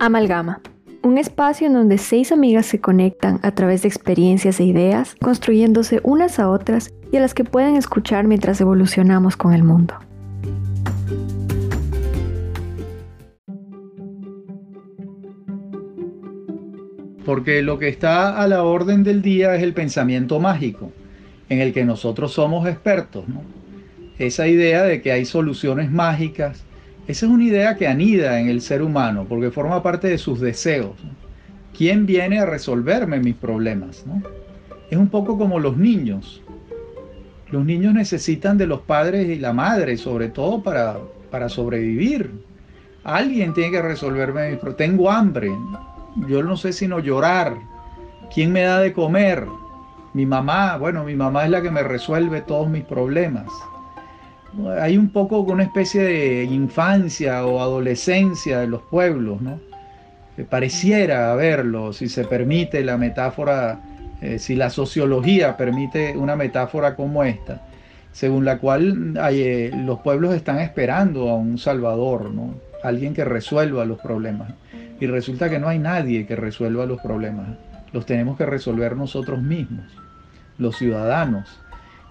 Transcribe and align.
Amalgama. 0.00 0.60
Un 1.02 1.18
espacio 1.18 1.66
en 1.66 1.72
donde 1.72 1.98
seis 1.98 2.30
amigas 2.30 2.66
se 2.66 2.80
conectan 2.80 3.40
a 3.42 3.50
través 3.50 3.82
de 3.82 3.88
experiencias 3.88 4.60
e 4.60 4.64
ideas, 4.64 5.16
construyéndose 5.20 6.00
unas 6.04 6.38
a 6.38 6.48
otras 6.48 6.94
y 7.10 7.16
a 7.16 7.20
las 7.20 7.34
que 7.34 7.42
pueden 7.42 7.74
escuchar 7.74 8.24
mientras 8.24 8.60
evolucionamos 8.60 9.36
con 9.36 9.54
el 9.54 9.64
mundo. 9.64 9.94
Porque 17.24 17.62
lo 17.62 17.80
que 17.80 17.88
está 17.88 18.40
a 18.40 18.46
la 18.46 18.62
orden 18.62 19.02
del 19.02 19.20
día 19.20 19.56
es 19.56 19.64
el 19.64 19.74
pensamiento 19.74 20.38
mágico, 20.38 20.92
en 21.48 21.60
el 21.60 21.72
que 21.72 21.84
nosotros 21.84 22.32
somos 22.32 22.68
expertos. 22.68 23.24
Esa 24.18 24.46
idea 24.46 24.84
de 24.84 25.02
que 25.02 25.10
hay 25.10 25.24
soluciones 25.24 25.90
mágicas, 25.90 26.64
esa 27.08 27.24
es 27.24 27.32
una 27.32 27.44
idea 27.44 27.74
que 27.74 27.88
anida 27.88 28.38
en 28.38 28.48
el 28.48 28.60
ser 28.60 28.82
humano 28.82 29.24
porque 29.26 29.50
forma 29.50 29.82
parte 29.82 30.08
de 30.08 30.18
sus 30.18 30.40
deseos. 30.40 30.92
¿Quién 31.74 32.04
viene 32.04 32.38
a 32.38 32.44
resolverme 32.44 33.18
mis 33.18 33.34
problemas? 33.34 34.04
Es 34.90 34.98
un 34.98 35.08
poco 35.08 35.38
como 35.38 35.58
los 35.58 35.78
niños. 35.78 36.42
Los 37.50 37.64
niños 37.64 37.94
necesitan 37.94 38.58
de 38.58 38.66
los 38.66 38.80
padres 38.80 39.26
y 39.26 39.36
la 39.36 39.54
madre, 39.54 39.96
sobre 39.96 40.28
todo 40.28 40.62
para, 40.62 40.98
para 41.30 41.48
sobrevivir. 41.48 42.30
Alguien 43.04 43.54
tiene 43.54 43.70
que 43.70 43.80
resolverme 43.80 44.50
mis 44.50 44.58
problemas. 44.58 44.76
Tengo 44.76 45.10
hambre. 45.10 45.50
Yo 46.28 46.42
no 46.42 46.58
sé 46.58 46.74
sino 46.74 46.98
llorar. 46.98 47.56
¿Quién 48.34 48.52
me 48.52 48.60
da 48.60 48.80
de 48.80 48.92
comer? 48.92 49.46
Mi 50.12 50.26
mamá. 50.26 50.76
Bueno, 50.76 51.04
mi 51.04 51.14
mamá 51.14 51.46
es 51.46 51.50
la 51.50 51.62
que 51.62 51.70
me 51.70 51.82
resuelve 51.82 52.42
todos 52.42 52.68
mis 52.68 52.84
problemas 52.84 53.46
hay 54.80 54.96
un 54.96 55.10
poco 55.10 55.40
una 55.40 55.62
especie 55.62 56.02
de 56.02 56.44
infancia 56.44 57.46
o 57.46 57.60
adolescencia 57.60 58.60
de 58.60 58.66
los 58.66 58.82
pueblos, 58.82 59.40
¿no? 59.40 59.60
pareciera 60.44 61.32
haberlo, 61.32 61.92
si 61.92 62.08
se 62.08 62.24
permite 62.24 62.84
la 62.84 62.96
metáfora, 62.96 63.80
eh, 64.20 64.38
si 64.38 64.54
la 64.54 64.70
sociología 64.70 65.56
permite 65.56 66.16
una 66.16 66.36
metáfora 66.36 66.94
como 66.94 67.24
esta, 67.24 67.62
según 68.12 68.44
la 68.44 68.58
cual 68.58 69.14
eh, 69.30 69.70
los 69.74 70.00
pueblos 70.00 70.34
están 70.34 70.60
esperando 70.60 71.28
a 71.28 71.34
un 71.34 71.58
salvador, 71.58 72.30
¿no? 72.30 72.54
alguien 72.82 73.14
que 73.14 73.24
resuelva 73.24 73.84
los 73.84 73.98
problemas. 73.98 74.52
Y 75.00 75.06
resulta 75.06 75.48
que 75.48 75.58
no 75.58 75.68
hay 75.68 75.78
nadie 75.78 76.26
que 76.26 76.36
resuelva 76.36 76.86
los 76.86 77.00
problemas, 77.00 77.56
los 77.92 78.06
tenemos 78.06 78.36
que 78.36 78.46
resolver 78.46 78.96
nosotros 78.96 79.40
mismos, 79.42 79.86
los 80.58 80.76
ciudadanos. 80.76 81.60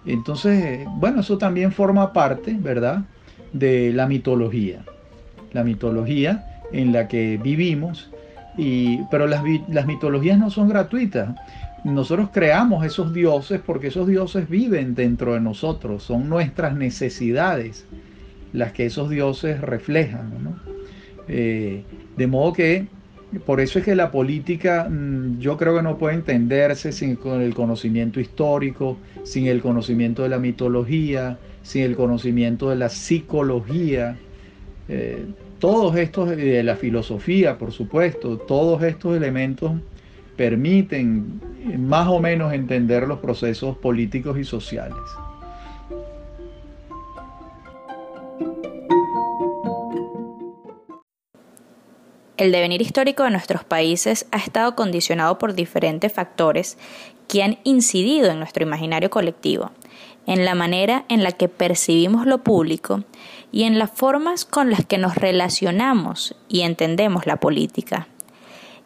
Entonces, 0.08 0.88
bueno, 0.96 1.22
eso 1.22 1.38
también 1.38 1.72
forma 1.72 2.14
parte, 2.14 2.56
¿verdad?, 2.58 3.04
de 3.54 3.92
la 3.94 4.08
mitología. 4.08 4.84
La 5.52 5.64
mitología 5.64 6.62
en 6.72 6.94
la 6.94 7.08
que 7.08 7.38
vivimos, 7.42 8.10
y, 8.58 9.04
pero 9.12 9.28
las, 9.28 9.44
las 9.70 9.86
mitologías 9.86 10.40
no 10.40 10.50
son 10.50 10.70
gratuitas. 10.70 11.36
Nosotros 11.84 12.30
creamos 12.34 12.86
esos 12.86 13.14
dioses 13.14 13.62
porque 13.64 13.88
esos 13.88 14.08
dioses 14.08 14.50
viven 14.50 14.96
dentro 14.96 15.34
de 15.34 15.42
nosotros, 15.42 16.04
son 16.04 16.28
nuestras 16.30 16.76
necesidades 16.76 17.86
las 18.54 18.72
que 18.72 18.86
esos 18.86 19.10
dioses 19.10 19.62
reflejan. 19.62 20.32
¿no? 20.44 20.60
Eh, 21.28 21.84
de 22.16 22.28
modo 22.28 22.54
que 22.54 22.88
por 23.46 23.60
eso 23.60 23.80
es 23.80 23.86
que 23.86 23.96
la 23.96 24.10
política 24.10 24.88
mm, 24.90 25.40
yo 25.40 25.58
creo 25.58 25.76
que 25.76 25.82
no 25.82 25.98
puede 25.98 26.16
entenderse 26.16 26.92
sin 26.92 27.20
el 27.26 27.54
conocimiento 27.54 28.20
histórico, 28.20 28.98
sin 29.24 29.48
el 29.48 29.62
conocimiento 29.62 30.24
de 30.24 30.30
la 30.30 30.40
mitología, 30.40 31.38
sin 31.62 31.84
el 31.84 31.96
conocimiento 31.96 32.70
de 32.70 32.78
la 32.78 32.90
psicología, 32.90 34.18
eh, 34.88 35.26
todos 35.60 35.96
estos, 35.98 36.30
de 36.30 36.64
la 36.64 36.76
filosofía, 36.76 37.58
por 37.58 37.72
supuesto, 37.72 38.38
todos 38.38 38.84
estos 38.84 39.18
elementos 39.18 39.74
permiten 40.38 41.42
más 41.80 42.08
o 42.08 42.20
menos 42.20 42.54
entender 42.54 43.08
los 43.08 43.20
procesos 43.20 43.76
políticos 43.78 44.38
y 44.38 44.44
sociales. 44.44 44.96
El 52.38 52.52
devenir 52.52 52.84
histórico 52.84 53.24
de 53.24 53.32
nuestros 53.32 53.64
países 53.64 54.28
ha 54.32 54.38
estado 54.38 54.76
condicionado 54.76 55.40
por 55.40 55.56
diferentes 55.56 56.14
factores 56.14 56.78
que 57.28 57.42
han 57.42 57.58
incidido 57.64 58.30
en 58.30 58.38
nuestro 58.38 58.62
imaginario 58.62 59.10
colectivo, 59.10 59.72
en 60.28 60.46
la 60.46 60.54
manera 60.54 61.06
en 61.10 61.24
la 61.24 61.32
que 61.32 61.50
percibimos 61.50 62.28
lo 62.28 62.44
público 62.44 63.04
y 63.52 63.64
en 63.64 63.80
las 63.80 63.90
formas 63.90 64.46
con 64.46 64.70
las 64.70 64.86
que 64.86 65.00
nos 65.00 65.16
relacionamos 65.16 66.36
y 66.48 66.62
entendemos 66.62 67.26
la 67.26 67.38
política. 67.38 68.08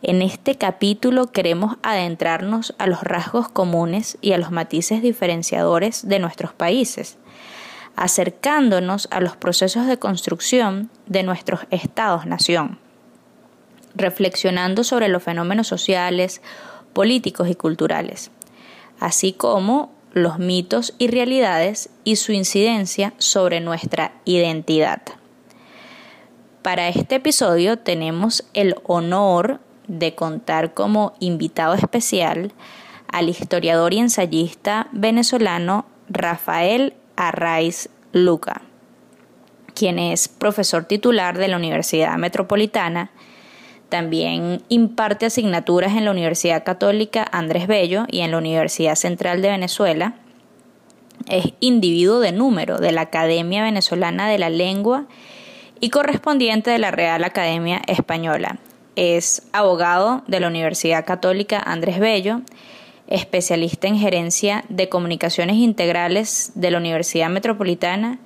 En 0.01 0.21
este 0.21 0.55
capítulo 0.55 1.27
queremos 1.33 1.75
adentrarnos 1.83 2.73
a 2.77 2.87
los 2.87 3.03
rasgos 3.03 3.49
comunes 3.49 4.17
y 4.21 4.31
a 4.31 4.37
los 4.37 4.51
matices 4.51 5.01
diferenciadores 5.01 6.07
de 6.07 6.19
nuestros 6.19 6.53
países, 6.53 7.17
acercándonos 7.97 9.09
a 9.11 9.19
los 9.19 9.35
procesos 9.35 9.87
de 9.87 9.99
construcción 9.99 10.89
de 11.05 11.23
nuestros 11.23 11.67
estados-nación 11.69 12.79
reflexionando 13.95 14.83
sobre 14.83 15.07
los 15.07 15.23
fenómenos 15.23 15.67
sociales, 15.67 16.41
políticos 16.93 17.49
y 17.49 17.55
culturales, 17.55 18.31
así 18.99 19.33
como 19.33 19.91
los 20.13 20.39
mitos 20.39 20.93
y 20.97 21.07
realidades 21.07 21.89
y 22.03 22.17
su 22.17 22.33
incidencia 22.33 23.13
sobre 23.17 23.59
nuestra 23.61 24.13
identidad. 24.25 25.01
Para 26.61 26.89
este 26.89 27.15
episodio 27.15 27.77
tenemos 27.77 28.43
el 28.53 28.75
honor 28.83 29.59
de 29.87 30.13
contar 30.13 30.73
como 30.73 31.13
invitado 31.19 31.73
especial 31.73 32.51
al 33.11 33.29
historiador 33.29 33.93
y 33.93 33.99
ensayista 33.99 34.87
venezolano 34.91 35.85
Rafael 36.07 36.93
Arraiz 37.15 37.89
Luca, 38.13 38.61
quien 39.73 39.97
es 39.97 40.27
profesor 40.27 40.85
titular 40.85 41.37
de 41.37 41.47
la 41.47 41.57
Universidad 41.57 42.17
Metropolitana 42.17 43.11
también 43.91 44.63
imparte 44.69 45.27
asignaturas 45.27 45.95
en 45.95 46.05
la 46.05 46.11
Universidad 46.11 46.63
Católica 46.63 47.27
Andrés 47.31 47.67
Bello 47.67 48.05
y 48.09 48.21
en 48.21 48.31
la 48.31 48.39
Universidad 48.39 48.95
Central 48.95 49.43
de 49.43 49.49
Venezuela. 49.49 50.15
Es 51.29 51.53
individuo 51.59 52.19
de 52.19 52.31
número 52.31 52.79
de 52.79 52.93
la 52.93 53.01
Academia 53.01 53.63
Venezolana 53.63 54.27
de 54.29 54.39
la 54.39 54.49
Lengua 54.49 55.05
y 55.81 55.89
correspondiente 55.89 56.71
de 56.71 56.79
la 56.79 56.89
Real 56.89 57.23
Academia 57.23 57.81
Española. 57.85 58.57
Es 58.95 59.43
abogado 59.51 60.23
de 60.25 60.39
la 60.39 60.47
Universidad 60.47 61.05
Católica 61.05 61.59
Andrés 61.59 61.99
Bello, 61.99 62.41
especialista 63.07 63.87
en 63.87 63.99
gerencia 63.99 64.63
de 64.69 64.87
comunicaciones 64.87 65.57
integrales 65.57 66.53
de 66.55 66.71
la 66.71 66.77
Universidad 66.77 67.29
Metropolitana 67.29 68.19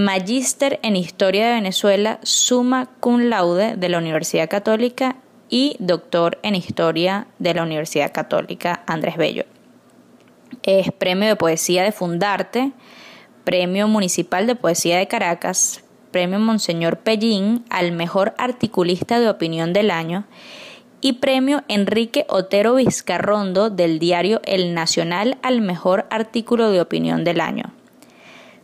magíster 0.00 0.80
en 0.82 0.96
Historia 0.96 1.46
de 1.46 1.54
Venezuela, 1.54 2.18
summa 2.22 2.88
cum 3.00 3.20
laude 3.28 3.76
de 3.76 3.88
la 3.88 3.98
Universidad 3.98 4.48
Católica 4.48 5.16
y 5.48 5.76
doctor 5.78 6.38
en 6.42 6.54
Historia 6.54 7.26
de 7.38 7.54
la 7.54 7.62
Universidad 7.62 8.12
Católica 8.12 8.82
Andrés 8.86 9.16
Bello. 9.16 9.44
Es 10.62 10.90
premio 10.92 11.28
de 11.28 11.36
poesía 11.36 11.82
de 11.84 11.92
Fundarte, 11.92 12.72
premio 13.44 13.88
municipal 13.88 14.46
de 14.46 14.56
poesía 14.56 14.98
de 14.98 15.06
Caracas, 15.06 15.84
premio 16.10 16.38
Monseñor 16.38 17.00
Pellín 17.00 17.64
al 17.68 17.92
mejor 17.92 18.34
articulista 18.38 19.20
de 19.20 19.28
opinión 19.28 19.72
del 19.72 19.90
año 19.90 20.24
y 21.02 21.14
premio 21.14 21.62
Enrique 21.68 22.24
Otero 22.28 22.74
Vizcarrondo 22.74 23.70
del 23.70 23.98
diario 23.98 24.40
El 24.44 24.74
Nacional 24.74 25.38
al 25.42 25.60
mejor 25.60 26.06
artículo 26.10 26.70
de 26.70 26.80
opinión 26.80 27.22
del 27.24 27.40
año. 27.40 27.72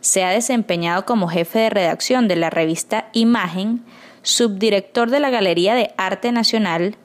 Se 0.01 0.23
ha 0.23 0.29
desempeñado 0.29 1.05
como 1.05 1.27
jefe 1.27 1.59
de 1.59 1.69
redacción 1.69 2.27
de 2.27 2.35
la 2.35 2.49
revista 2.49 3.09
Imagen, 3.13 3.83
subdirector 4.21 5.09
de 5.09 5.19
la 5.19 5.29
Galería 5.29 5.75
de 5.75 5.93
Arte 5.97 6.31
Nacional, 6.31 6.95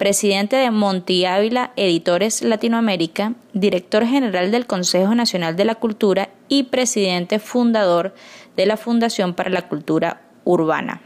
presidente 0.00 0.56
de 0.56 0.70
Monti 0.70 1.26
Ávila 1.26 1.72
Editores 1.76 2.40
Latinoamérica, 2.40 3.34
director 3.52 4.06
general 4.06 4.50
del 4.50 4.66
Consejo 4.66 5.14
Nacional 5.14 5.56
de 5.56 5.66
la 5.66 5.74
Cultura 5.74 6.30
y 6.48 6.64
presidente 6.64 7.38
fundador 7.38 8.14
de 8.56 8.64
la 8.64 8.78
Fundación 8.78 9.34
para 9.34 9.50
la 9.50 9.68
Cultura 9.68 10.22
Urbana. 10.44 11.02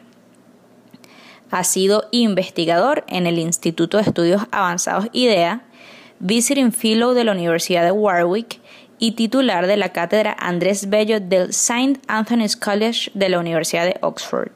Ha 1.51 1.65
sido 1.65 2.05
investigador 2.13 3.05
en 3.09 3.27
el 3.27 3.39
Instituto 3.41 3.97
de 3.97 4.05
Estudios 4.05 4.43
Avanzados 4.53 5.09
IDEA, 5.13 5.65
Visiting 6.21 6.73
Fellow 6.73 7.15
de 7.15 7.25
la 7.25 7.33
Universidad 7.33 7.85
de 7.85 7.91
Warwick 7.91 8.61
y 8.99 9.13
titular 9.13 9.67
de 9.67 9.77
la 9.77 9.91
cátedra 9.91 10.37
Andrés 10.39 10.89
Bello 10.89 11.21
del 11.21 11.51
St. 11.51 12.01
Anthony's 12.07 12.57
College 12.57 13.11
de 13.15 13.29
la 13.29 13.39
Universidad 13.39 13.85
de 13.85 13.97
Oxford. 14.01 14.53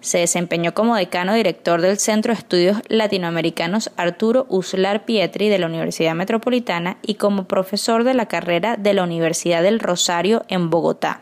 Se 0.00 0.18
desempeñó 0.18 0.74
como 0.74 0.96
decano 0.96 1.34
director 1.34 1.80
del 1.80 1.96
Centro 1.98 2.32
de 2.32 2.40
Estudios 2.40 2.78
Latinoamericanos 2.88 3.92
Arturo 3.96 4.46
Uslar 4.48 5.04
Pietri 5.04 5.48
de 5.48 5.60
la 5.60 5.66
Universidad 5.66 6.14
Metropolitana 6.14 6.98
y 7.02 7.14
como 7.14 7.46
profesor 7.46 8.02
de 8.02 8.14
la 8.14 8.26
carrera 8.26 8.76
de 8.76 8.94
la 8.94 9.04
Universidad 9.04 9.62
del 9.62 9.78
Rosario 9.78 10.44
en 10.48 10.70
Bogotá. 10.70 11.20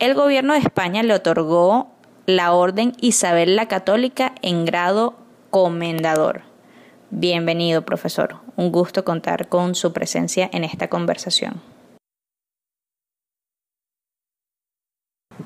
El 0.00 0.14
gobierno 0.14 0.54
de 0.54 0.58
España 0.58 1.04
le 1.04 1.14
otorgó 1.14 1.92
la 2.26 2.52
Orden 2.52 2.92
Isabel 3.00 3.54
la 3.54 3.68
Católica 3.68 4.32
en 4.42 4.64
grado 4.64 5.14
comendador. 5.50 6.42
Bienvenido, 7.10 7.82
profesor. 7.82 8.36
Un 8.60 8.72
gusto 8.72 9.06
contar 9.06 9.48
con 9.48 9.74
su 9.74 9.94
presencia 9.94 10.50
en 10.52 10.64
esta 10.64 10.88
conversación. 10.88 11.62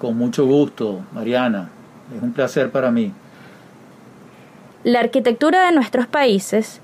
Con 0.00 0.18
mucho 0.18 0.44
gusto, 0.46 1.04
Mariana. 1.12 1.70
Es 2.12 2.20
un 2.20 2.32
placer 2.32 2.72
para 2.72 2.90
mí. 2.90 3.12
La 4.82 4.98
arquitectura 4.98 5.64
de 5.64 5.70
nuestros 5.70 6.08
países 6.08 6.80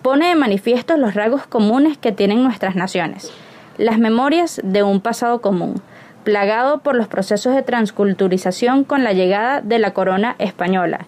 pone 0.00 0.28
de 0.28 0.34
manifiesto 0.34 0.96
los 0.96 1.12
rasgos 1.12 1.46
comunes 1.46 1.98
que 1.98 2.12
tienen 2.12 2.42
nuestras 2.42 2.76
naciones, 2.76 3.30
las 3.76 3.98
memorias 3.98 4.62
de 4.64 4.82
un 4.82 5.02
pasado 5.02 5.42
común, 5.42 5.82
plagado 6.24 6.78
por 6.78 6.94
los 6.94 7.08
procesos 7.08 7.54
de 7.54 7.62
transculturización 7.62 8.84
con 8.84 9.04
la 9.04 9.12
llegada 9.12 9.60
de 9.60 9.78
la 9.78 9.92
corona 9.92 10.34
española, 10.38 11.04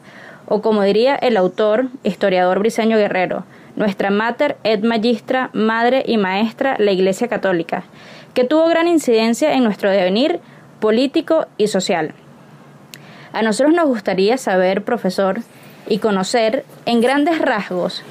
o 0.47 0.61
como 0.61 0.83
diría 0.83 1.15
el 1.15 1.39
autor, 1.39 1.87
historiador 2.03 2.59
briseño 2.59 2.99
guerrero, 2.99 3.47
nuestra 3.77 4.11
mater 4.11 4.57
et 4.65 4.83
magistra, 4.83 5.51
madre 5.53 6.03
y 6.07 6.17
maestra, 6.17 6.77
la 6.79 6.93
Iglesia 6.93 7.29
Católica, 7.29 7.85
que 8.35 8.45
tuvo 8.45 8.67
gran 8.67 8.89
incidencia 8.89 9.55
en 9.55 9.65
nuestro 9.65 9.91
devenir 9.91 10.41
político 10.81 11.47
y 11.57 11.69
social. 11.69 12.13
A 13.33 13.43
nosotros 13.43 13.75
nos 13.75 13.87
gustaría 13.87 14.39
saber, 14.39 14.83
profesor, 14.83 15.41
y 15.89 15.99
conocer 15.99 16.65
en 16.85 17.01
grandes 17.01 17.39
rasgos 17.39 18.03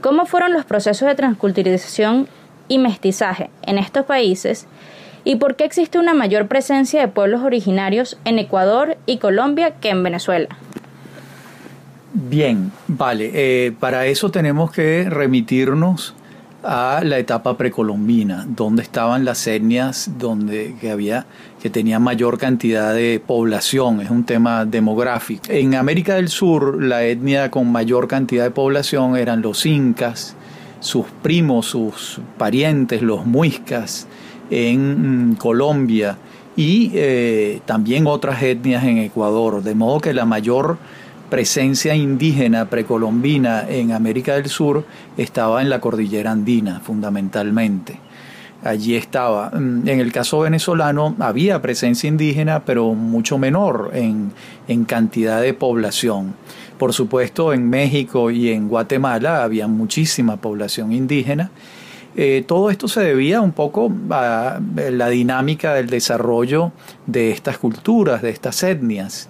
cómo 0.00 0.26
fueron 0.26 0.52
los 0.52 0.64
procesos 0.64 1.08
de 1.08 1.14
transculturización 1.14 2.28
y 2.68 2.78
mestizaje 2.78 3.50
en 3.62 3.78
estos 3.78 4.06
países 4.06 4.66
y 5.24 5.36
por 5.36 5.56
qué 5.56 5.64
existe 5.64 5.98
una 5.98 6.14
mayor 6.14 6.48
presencia 6.48 7.00
de 7.00 7.08
pueblos 7.08 7.42
originarios 7.42 8.18
en 8.24 8.38
Ecuador 8.38 8.96
y 9.04 9.18
Colombia 9.18 9.72
que 9.72 9.90
en 9.90 10.02
Venezuela. 10.02 10.48
Bien, 12.20 12.72
vale. 12.88 13.30
Eh, 13.32 13.72
para 13.78 14.06
eso 14.06 14.30
tenemos 14.30 14.72
que 14.72 15.08
remitirnos 15.08 16.14
a 16.64 17.02
la 17.04 17.18
etapa 17.18 17.56
precolombina, 17.56 18.44
donde 18.48 18.82
estaban 18.82 19.24
las 19.24 19.46
etnias, 19.46 20.10
donde 20.18 20.74
que 20.80 20.90
había 20.90 21.26
que 21.62 21.70
tenía 21.70 22.00
mayor 22.00 22.38
cantidad 22.38 22.92
de 22.92 23.22
población, 23.24 24.00
es 24.00 24.10
un 24.10 24.24
tema 24.24 24.64
demográfico. 24.64 25.44
En 25.48 25.76
América 25.76 26.16
del 26.16 26.28
Sur, 26.28 26.82
la 26.82 27.04
etnia 27.04 27.52
con 27.52 27.70
mayor 27.70 28.08
cantidad 28.08 28.44
de 28.44 28.50
población 28.50 29.16
eran 29.16 29.40
los 29.40 29.64
incas, 29.64 30.34
sus 30.80 31.06
primos, 31.22 31.66
sus 31.66 32.20
parientes, 32.36 33.00
los 33.00 33.26
muiscas, 33.26 34.08
en 34.50 35.30
mm, 35.30 35.34
Colombia 35.36 36.16
y 36.56 36.90
eh, 36.94 37.60
también 37.64 38.08
otras 38.08 38.42
etnias 38.42 38.82
en 38.82 38.98
Ecuador, 38.98 39.62
de 39.62 39.76
modo 39.76 40.00
que 40.00 40.12
la 40.12 40.24
mayor 40.24 40.78
presencia 41.30 41.94
indígena 41.94 42.70
precolombina 42.70 43.68
en 43.68 43.92
América 43.92 44.34
del 44.34 44.48
Sur 44.48 44.84
estaba 45.16 45.62
en 45.62 45.70
la 45.70 45.80
cordillera 45.80 46.32
andina, 46.32 46.80
fundamentalmente. 46.80 47.98
Allí 48.64 48.96
estaba. 48.96 49.50
Mm, 49.50 49.88
en 49.88 50.00
el 50.00 50.12
caso 50.12 50.40
venezolano 50.40 51.14
había 51.20 51.62
presencia 51.62 52.08
indígena, 52.08 52.64
pero 52.64 52.94
mucho 52.94 53.38
menor 53.38 53.90
en, 53.94 54.32
en 54.66 54.84
cantidad 54.84 55.40
de 55.40 55.54
población. 55.54 56.34
Por 56.78 56.92
supuesto, 56.92 57.52
en 57.52 57.68
México 57.68 58.30
y 58.30 58.50
en 58.50 58.68
Guatemala 58.68 59.42
había 59.42 59.66
muchísima 59.68 60.36
población 60.36 60.92
indígena. 60.92 61.50
Eh, 62.16 62.42
todo 62.46 62.70
esto 62.70 62.88
se 62.88 63.00
debía 63.00 63.40
un 63.40 63.52
poco 63.52 63.92
a 64.10 64.58
la 64.90 65.08
dinámica 65.08 65.74
del 65.74 65.88
desarrollo 65.88 66.72
de 67.06 67.30
estas 67.30 67.58
culturas, 67.58 68.22
de 68.22 68.30
estas 68.30 68.62
etnias. 68.64 69.28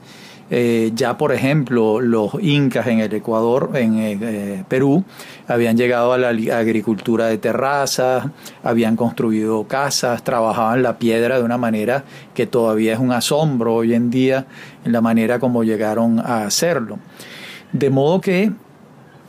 Eh, 0.50 0.92
ya, 0.94 1.18
por 1.18 1.32
ejemplo, 1.32 2.00
los 2.00 2.32
incas 2.40 2.86
en 2.86 3.00
el 3.00 3.12
Ecuador, 3.12 3.70
en 3.74 3.98
eh, 3.98 4.64
Perú, 4.66 5.04
habían 5.46 5.76
llegado 5.76 6.12
a 6.12 6.18
la 6.18 6.28
agricultura 6.28 7.26
de 7.26 7.36
terrazas, 7.36 8.26
habían 8.62 8.96
construido 8.96 9.64
casas, 9.64 10.24
trabajaban 10.24 10.82
la 10.82 10.98
piedra 10.98 11.38
de 11.38 11.44
una 11.44 11.58
manera 11.58 12.04
que 12.34 12.46
todavía 12.46 12.94
es 12.94 12.98
un 12.98 13.12
asombro 13.12 13.74
hoy 13.74 13.94
en 13.94 14.10
día 14.10 14.46
en 14.84 14.92
la 14.92 15.00
manera 15.00 15.38
como 15.38 15.64
llegaron 15.64 16.18
a 16.18 16.44
hacerlo. 16.44 16.98
De 17.72 17.90
modo 17.90 18.20
que 18.20 18.50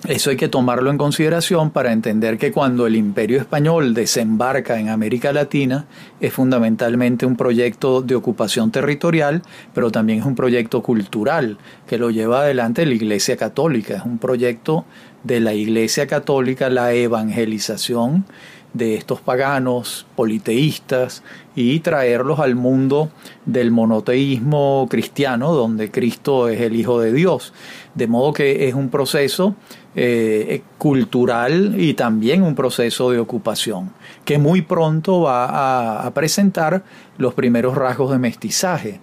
eso 0.07 0.30
hay 0.30 0.38
que 0.38 0.48
tomarlo 0.48 0.90
en 0.92 0.98
consideración 0.98 1.72
para 1.72 1.92
entender 1.92 2.38
que 2.38 2.54
cuando 2.54 2.88
el 2.88 2.96
imperio 2.96 3.38
español 3.38 3.94
desembarca 3.94 4.80
en 4.80 4.88
América 4.88 5.34
Latina 5.34 5.88
es 6.22 6.31
fundamentalmente 6.31 7.25
un 7.25 7.36
proyecto 7.36 8.01
de 8.01 8.16
ocupación 8.16 8.72
territorial, 8.72 9.42
pero 9.74 9.92
también 9.92 10.19
es 10.19 10.25
un 10.25 10.36
proyecto 10.36 10.81
cultural 10.81 11.57
que 11.86 11.98
lo 11.98 12.12
lleva 12.12 12.42
adelante 12.42 12.86
la 12.86 12.94
Iglesia 12.94 13.36
Católica. 13.36 13.98
Es 13.98 14.06
un 14.06 14.19
proyecto 14.19 14.86
de 15.24 15.42
la 15.42 15.54
Iglesia 15.54 16.07
Católica, 16.07 16.69
la 16.69 16.94
evangelización 16.94 18.25
de 18.74 18.96
estos 18.96 19.19
paganos 19.19 20.06
politeístas 20.16 21.24
y 21.56 21.80
traerlos 21.80 22.40
al 22.40 22.56
mundo 22.56 23.10
del 23.46 23.72
monoteísmo 23.72 24.88
cristiano, 24.90 25.54
donde 25.54 25.90
Cristo 25.90 26.50
es 26.50 26.62
el 26.62 26.75
Hijo 26.75 27.00
de 27.01 27.12
Dios. 27.12 27.54
De 27.96 28.07
modo 28.07 28.31
que 28.31 28.68
es 28.68 28.75
un 28.75 28.90
proceso 28.90 29.56
eh, 30.01 30.62
cultural 30.78 31.75
y 31.78 31.94
también 31.94 32.42
un 32.42 32.56
proceso 32.56 33.12
de 33.12 33.19
ocupación, 33.19 33.92
que 34.24 34.38
muy 34.38 34.62
pronto 34.62 35.24
va 35.24 36.06
a, 36.06 36.13
presentar 36.13 36.84
los 37.18 37.34
primeros 37.34 37.75
rasgos 37.75 38.10
de 38.10 38.18
mestizaje, 38.18 39.01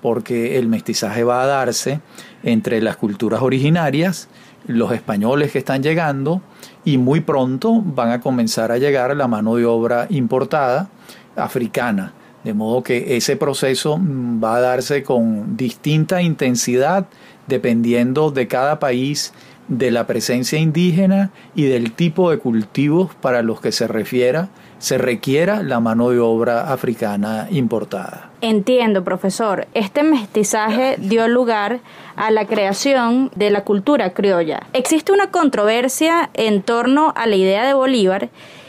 porque 0.00 0.56
el 0.56 0.68
mestizaje 0.68 1.24
va 1.24 1.42
a 1.42 1.46
darse 1.46 2.00
entre 2.44 2.80
las 2.80 2.96
culturas 2.96 3.42
originarias, 3.42 4.28
los 4.68 4.92
españoles 4.92 5.50
que 5.50 5.58
están 5.58 5.82
llegando, 5.82 6.42
y 6.84 6.96
muy 6.96 7.22
pronto 7.22 7.82
van 7.84 8.12
a 8.12 8.20
comenzar 8.20 8.70
a 8.70 8.78
llegar 8.78 9.16
la 9.16 9.26
mano 9.26 9.56
de 9.56 9.64
obra 9.64 10.06
importada 10.10 10.90
africana. 11.34 12.12
De 12.44 12.54
modo 12.54 12.84
que 12.84 13.16
ese 13.16 13.34
proceso 13.34 13.98
mm, 13.98 14.40
va 14.44 14.54
a 14.54 14.60
darse 14.60 15.02
con 15.02 15.56
distinta 15.56 16.22
intensidad 16.22 17.08
dependiendo 17.48 18.30
de 18.30 18.46
cada 18.46 18.78
país 18.78 19.32
de 19.68 19.90
la 19.90 20.06
presencia 20.06 20.58
indígena 20.58 21.30
y 21.54 21.64
del 21.64 21.92
tipo 21.92 22.30
de 22.30 22.38
cultivos 22.38 23.14
para 23.14 23.42
los 23.42 23.60
que 23.60 23.72
se 23.72 23.88
refiera 23.88 24.48
se 24.78 24.98
requiera 24.98 25.62
la 25.62 25.80
mano 25.80 26.10
de 26.10 26.18
obra 26.18 26.72
africana 26.72 27.48
importada. 27.50 28.30
Entiendo, 28.42 29.02
profesor. 29.04 29.66
Este 29.74 30.02
mestizaje 30.02 30.96
dio 30.98 31.26
lugar 31.28 31.80
a 32.14 32.30
la 32.30 32.46
creación 32.46 33.30
de 33.34 33.50
la 33.50 33.64
cultura 33.64 34.12
criolla. 34.12 34.66
Existe 34.72 35.12
una 35.12 35.30
controversia 35.30 36.30
en 36.34 36.62
torno 36.62 37.12
a 37.16 37.26
la 37.26 37.36
idea 37.36 37.66
de 37.66 37.74
Bolívar 37.74 38.28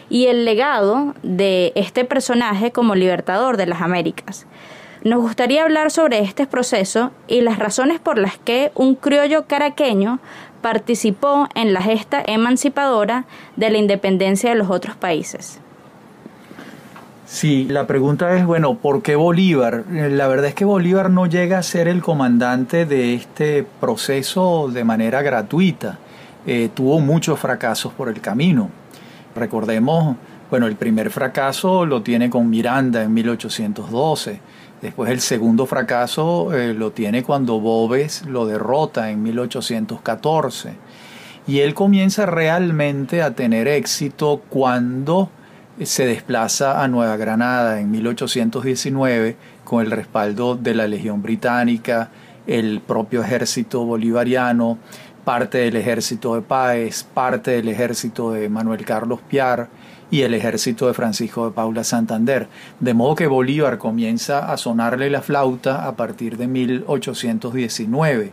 y 0.09 0.27
el 0.27 0.45
legado 0.45 1.13
de 1.23 1.73
este 1.75 2.05
personaje 2.05 2.71
como 2.71 2.95
libertador 2.95 3.57
de 3.57 3.65
las 3.65 3.81
Américas. 3.81 4.47
Nos 5.03 5.21
gustaría 5.21 5.63
hablar 5.63 5.91
sobre 5.91 6.19
este 6.19 6.47
proceso 6.47 7.11
y 7.27 7.41
las 7.41 7.59
razones 7.59 7.99
por 7.99 8.17
las 8.17 8.37
que 8.37 8.71
un 8.73 8.95
criollo 8.95 9.45
caraqueño 9.45 10.19
participó 10.61 11.47
en 11.55 11.73
la 11.73 11.81
gesta 11.81 12.23
emancipadora 12.25 13.25
de 13.55 13.69
la 13.69 13.77
independencia 13.77 14.49
de 14.49 14.55
los 14.55 14.69
otros 14.69 14.95
países. 14.95 15.59
Sí, 17.25 17.65
la 17.65 17.87
pregunta 17.87 18.37
es, 18.37 18.45
bueno, 18.45 18.75
¿por 18.75 19.01
qué 19.01 19.17
Bolívar? 19.17 19.83
La 19.89 20.27
verdad 20.27 20.45
es 20.45 20.55
que 20.55 20.63
Bolívar 20.63 21.09
no 21.09 21.25
llega 21.25 21.57
a 21.57 21.63
ser 21.63 21.89
el 21.89 22.01
comandante 22.01 22.85
de 22.85 23.15
este 23.15 23.65
proceso 23.81 24.69
de 24.71 24.85
manera 24.85 25.21
gratuita. 25.21 25.99
Eh, 26.45 26.69
tuvo 26.73 27.01
muchos 27.01 27.37
fracasos 27.37 27.91
por 27.91 28.07
el 28.07 28.21
camino. 28.21 28.69
Recordemos, 29.35 30.15
bueno, 30.49 30.67
el 30.67 30.75
primer 30.75 31.09
fracaso 31.09 31.85
lo 31.85 32.01
tiene 32.01 32.29
con 32.29 32.49
Miranda 32.49 33.03
en 33.03 33.13
1812 33.13 34.39
Después 34.81 35.09
el 35.09 35.21
segundo 35.21 35.65
fracaso 35.65 36.53
eh, 36.53 36.73
lo 36.73 36.91
tiene 36.91 37.23
cuando 37.23 37.59
Bobes 37.59 38.23
lo 38.27 38.45
derrota 38.45 39.09
en 39.09 39.23
1814. 39.23 40.73
Y 41.47 41.59
él 41.59 41.73
comienza 41.73 42.27
realmente 42.27 43.23
a 43.23 43.33
tener 43.33 43.67
éxito 43.67 44.43
cuando 44.49 45.31
se 45.81 46.05
desplaza 46.05 46.83
a 46.83 46.87
Nueva 46.87 47.17
Granada 47.17 47.79
en 47.79 47.89
1819 47.89 49.35
con 49.63 49.83
el 49.83 49.91
respaldo 49.91 50.55
de 50.55 50.75
la 50.75 50.87
Legión 50.87 51.23
Británica, 51.23 52.09
el 52.45 52.81
propio 52.81 53.23
ejército 53.23 53.83
bolivariano, 53.83 54.77
parte 55.23 55.59
del 55.59 55.75
ejército 55.75 56.35
de 56.35 56.41
Páez, 56.41 57.03
parte 57.03 57.51
del 57.51 57.69
ejército 57.69 58.31
de 58.31 58.47
Manuel 58.47 58.85
Carlos 58.85 59.19
Piar 59.27 59.69
y 60.09 60.21
el 60.21 60.33
ejército 60.33 60.87
de 60.87 60.93
Francisco 60.93 61.45
de 61.45 61.51
Paula 61.51 61.83
Santander. 61.83 62.47
De 62.79 62.93
modo 62.93 63.15
que 63.15 63.27
Bolívar 63.27 63.77
comienza 63.77 64.51
a 64.51 64.57
sonarle 64.57 65.09
la 65.09 65.21
flauta 65.21 65.87
a 65.87 65.95
partir 65.95 66.37
de 66.37 66.47
1819. 66.47 68.31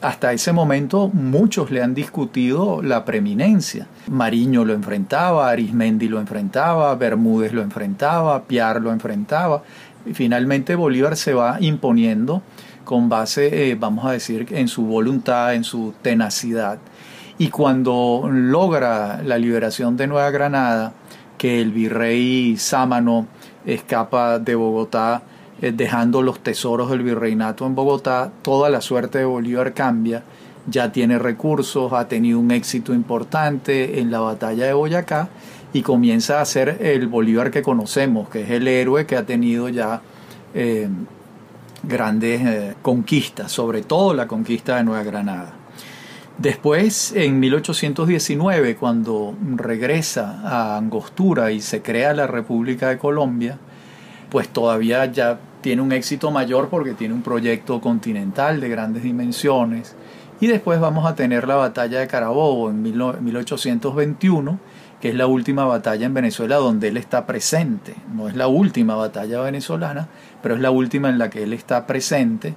Hasta 0.00 0.32
ese 0.32 0.52
momento 0.52 1.08
muchos 1.08 1.72
le 1.72 1.82
han 1.82 1.92
discutido 1.92 2.82
la 2.82 3.04
preeminencia. 3.04 3.88
Mariño 4.08 4.64
lo 4.64 4.72
enfrentaba, 4.72 5.50
Arismendi 5.50 6.08
lo 6.08 6.20
enfrentaba, 6.20 6.94
Bermúdez 6.94 7.52
lo 7.52 7.62
enfrentaba, 7.62 8.44
Piar 8.44 8.80
lo 8.80 8.92
enfrentaba. 8.92 9.64
Y 10.06 10.14
finalmente 10.14 10.76
Bolívar 10.76 11.16
se 11.16 11.34
va 11.34 11.56
imponiendo 11.60 12.42
con 12.84 13.08
base, 13.08 13.70
eh, 13.70 13.74
vamos 13.74 14.06
a 14.06 14.12
decir, 14.12 14.46
en 14.50 14.68
su 14.68 14.84
voluntad, 14.84 15.54
en 15.54 15.64
su 15.64 15.92
tenacidad. 16.00 16.78
Y 17.36 17.48
cuando 17.48 18.28
logra 18.32 19.20
la 19.22 19.36
liberación 19.36 19.96
de 19.96 20.06
Nueva 20.06 20.30
Granada, 20.30 20.92
que 21.38 21.60
el 21.60 21.70
virrey 21.70 22.56
Sámano 22.58 23.26
escapa 23.64 24.38
de 24.38 24.54
Bogotá, 24.54 25.22
eh, 25.62 25.72
dejando 25.72 26.20
los 26.20 26.40
tesoros 26.40 26.90
del 26.90 27.02
virreinato 27.02 27.66
en 27.66 27.74
Bogotá, 27.74 28.30
toda 28.42 28.68
la 28.68 28.80
suerte 28.80 29.18
de 29.18 29.24
Bolívar 29.24 29.72
cambia, 29.72 30.22
ya 30.66 30.92
tiene 30.92 31.18
recursos, 31.18 31.92
ha 31.92 32.08
tenido 32.08 32.38
un 32.38 32.50
éxito 32.50 32.92
importante 32.92 34.00
en 34.00 34.10
la 34.10 34.20
batalla 34.20 34.66
de 34.66 34.72
Boyacá 34.72 35.28
y 35.72 35.82
comienza 35.82 36.40
a 36.40 36.44
ser 36.44 36.78
el 36.80 37.08
Bolívar 37.08 37.50
que 37.50 37.62
conocemos, 37.62 38.28
que 38.28 38.42
es 38.42 38.50
el 38.50 38.68
héroe 38.68 39.06
que 39.06 39.16
ha 39.16 39.24
tenido 39.24 39.68
ya 39.68 40.02
eh, 40.54 40.88
grandes 41.82 42.40
eh, 42.42 42.74
conquistas, 42.82 43.52
sobre 43.52 43.82
todo 43.82 44.14
la 44.14 44.26
conquista 44.26 44.76
de 44.76 44.84
Nueva 44.84 45.04
Granada. 45.04 45.57
Después, 46.38 47.12
en 47.16 47.40
1819, 47.40 48.76
cuando 48.76 49.34
regresa 49.56 50.40
a 50.44 50.76
Angostura 50.76 51.50
y 51.50 51.60
se 51.60 51.82
crea 51.82 52.14
la 52.14 52.28
República 52.28 52.90
de 52.90 52.98
Colombia, 52.98 53.58
pues 54.30 54.48
todavía 54.48 55.04
ya 55.06 55.40
tiene 55.62 55.82
un 55.82 55.90
éxito 55.90 56.30
mayor 56.30 56.68
porque 56.68 56.94
tiene 56.94 57.14
un 57.14 57.22
proyecto 57.22 57.80
continental 57.80 58.60
de 58.60 58.68
grandes 58.68 59.02
dimensiones. 59.02 59.96
Y 60.40 60.46
después 60.46 60.78
vamos 60.78 61.06
a 61.06 61.16
tener 61.16 61.48
la 61.48 61.56
batalla 61.56 61.98
de 61.98 62.06
Carabobo 62.06 62.70
en 62.70 62.82
1821, 62.82 64.60
que 65.00 65.08
es 65.08 65.16
la 65.16 65.26
última 65.26 65.64
batalla 65.64 66.06
en 66.06 66.14
Venezuela 66.14 66.56
donde 66.56 66.86
él 66.86 66.98
está 66.98 67.26
presente. 67.26 67.96
No 68.14 68.28
es 68.28 68.36
la 68.36 68.46
última 68.46 68.94
batalla 68.94 69.40
venezolana, 69.40 70.06
pero 70.40 70.54
es 70.54 70.60
la 70.60 70.70
última 70.70 71.08
en 71.08 71.18
la 71.18 71.30
que 71.30 71.42
él 71.42 71.52
está 71.52 71.84
presente. 71.84 72.54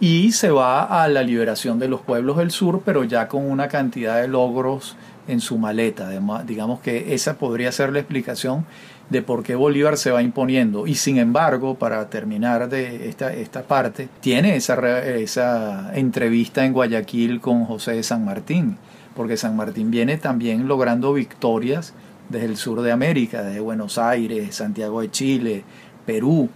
Y 0.00 0.32
se 0.32 0.50
va 0.50 1.02
a 1.02 1.08
la 1.08 1.22
liberación 1.22 1.78
de 1.78 1.88
los 1.88 2.00
pueblos 2.00 2.36
del 2.36 2.50
sur, 2.50 2.82
pero 2.84 3.04
ya 3.04 3.26
con 3.28 3.50
una 3.50 3.68
cantidad 3.68 4.20
de 4.20 4.28
logros 4.28 4.96
en 5.26 5.40
su 5.40 5.58
maleta. 5.58 6.10
Digamos 6.46 6.80
que 6.80 7.14
esa 7.14 7.34
podría 7.34 7.72
ser 7.72 7.92
la 7.92 7.98
explicación 7.98 8.64
de 9.10 9.22
por 9.22 9.42
qué 9.42 9.54
Bolívar 9.56 9.96
se 9.96 10.10
va 10.10 10.22
imponiendo. 10.22 10.86
Y 10.86 10.94
sin 10.94 11.18
embargo, 11.18 11.74
para 11.74 12.08
terminar 12.08 12.68
de 12.68 13.08
esta, 13.08 13.32
esta 13.32 13.62
parte, 13.62 14.08
tiene 14.20 14.54
esa, 14.56 15.00
esa 15.00 15.90
entrevista 15.94 16.64
en 16.64 16.72
Guayaquil 16.72 17.40
con 17.40 17.64
José 17.64 17.92
de 17.92 18.02
San 18.02 18.24
Martín 18.24 18.76
porque 19.18 19.36
San 19.36 19.56
Martín 19.56 19.90
viene 19.90 20.16
también 20.16 20.68
logrando 20.68 21.12
victorias 21.12 21.92
desde 22.28 22.46
el 22.46 22.56
sur 22.56 22.82
de 22.82 22.92
América, 22.92 23.42
desde 23.42 23.58
Buenos 23.58 23.98
Aires, 23.98 24.54
Santiago 24.54 25.00
de 25.00 25.10
Chile, 25.10 25.64
Perú. 26.06 26.48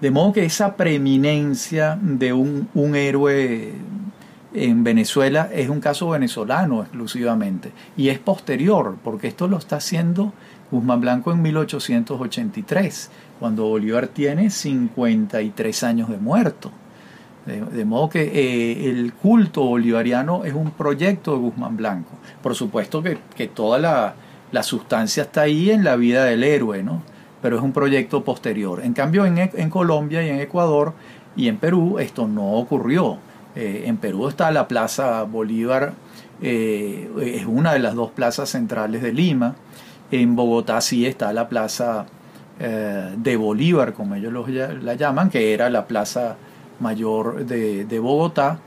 De 0.02 0.12
modo 0.12 0.34
que 0.34 0.46
esa 0.46 0.76
preeminencia 0.76 1.98
de 2.02 2.34
un, 2.34 2.68
un 2.74 2.96
héroe 2.96 3.74
en 4.54 4.84
Venezuela 4.84 5.50
es 5.54 5.70
un 5.70 5.82
caso 5.82 6.10
venezolano 6.10 6.82
exclusivamente 6.82 7.72
y 7.98 8.10
es 8.10 8.20
posterior, 8.20 8.98
porque 9.04 9.28
esto 9.28 9.48
lo 9.48 9.58
está 9.58 9.78
haciendo 9.78 10.34
Guzmán 10.72 11.02
Blanco 11.02 11.32
en 11.32 11.42
1883 11.42 13.10
cuando 13.40 13.68
Bolívar 13.68 14.08
tiene 14.08 14.50
53 14.50 15.84
años 15.84 16.10
de 16.10 16.18
muerto. 16.18 16.72
De, 17.46 17.86
modo 17.86 18.10
que 18.10 18.24
eh, 18.24 18.90
el 18.90 19.14
culto 19.14 19.64
bolivariano 19.64 20.46
es 20.46 20.54
un 20.56 20.72
proyecto 20.72 21.34
de 21.34 21.38
Guzmán 21.38 21.78
Blanco. 21.78 22.10
Por 22.42 22.56
supuesto 22.56 23.04
que, 23.04 23.48
toda 23.48 23.78
la, 23.78 24.64
sustancia 24.64 25.24
está 25.24 25.42
ahí 25.42 25.70
en 25.70 25.84
la 25.84 25.96
vida 25.96 26.26
del 26.26 26.44
héroe, 26.44 26.82
¿no? 26.82 27.04
pero 27.44 27.58
es 27.58 27.62
un 27.62 27.72
proyecto 27.72 28.24
posterior. 28.24 28.82
En 28.84 28.94
cambio, 28.94 29.28
en, 29.28 29.70
Colombia 29.70 30.24
y 30.24 30.30
en 30.30 30.40
Ecuador 30.40 30.94
y 31.36 31.48
en 31.48 31.58
Perú 31.58 32.00
esto 32.00 32.28
no 32.28 32.54
ocurrió. 32.54 33.20
Eh, 33.56 33.84
en 33.86 33.98
Perú 33.98 34.28
está 34.28 34.50
la 34.50 34.68
Plaza 34.68 35.22
Bolívar, 35.24 35.94
eh, 36.42 37.10
es 37.22 37.46
una 37.46 37.74
de 37.74 37.80
las 37.80 37.94
dos 37.94 38.10
plazas 38.10 38.50
centrales 38.50 39.04
de 39.04 39.14
Lima. 39.14 39.56
En 40.10 40.36
Bogotá 40.36 40.82
sí 40.82 41.06
está 41.06 41.32
la 41.32 41.48
Plaza 41.48 42.08
de 42.58 43.36
Bolívar, 43.36 43.92
como 43.92 44.16
ellos 44.16 44.32
la 44.82 44.94
llaman, 44.94 45.30
que 45.30 45.54
era 45.54 45.70
la 45.70 45.88
plaza 45.88 46.38
mayor 46.80 47.46
de, 47.46 48.00
Bogotá. 48.00 48.60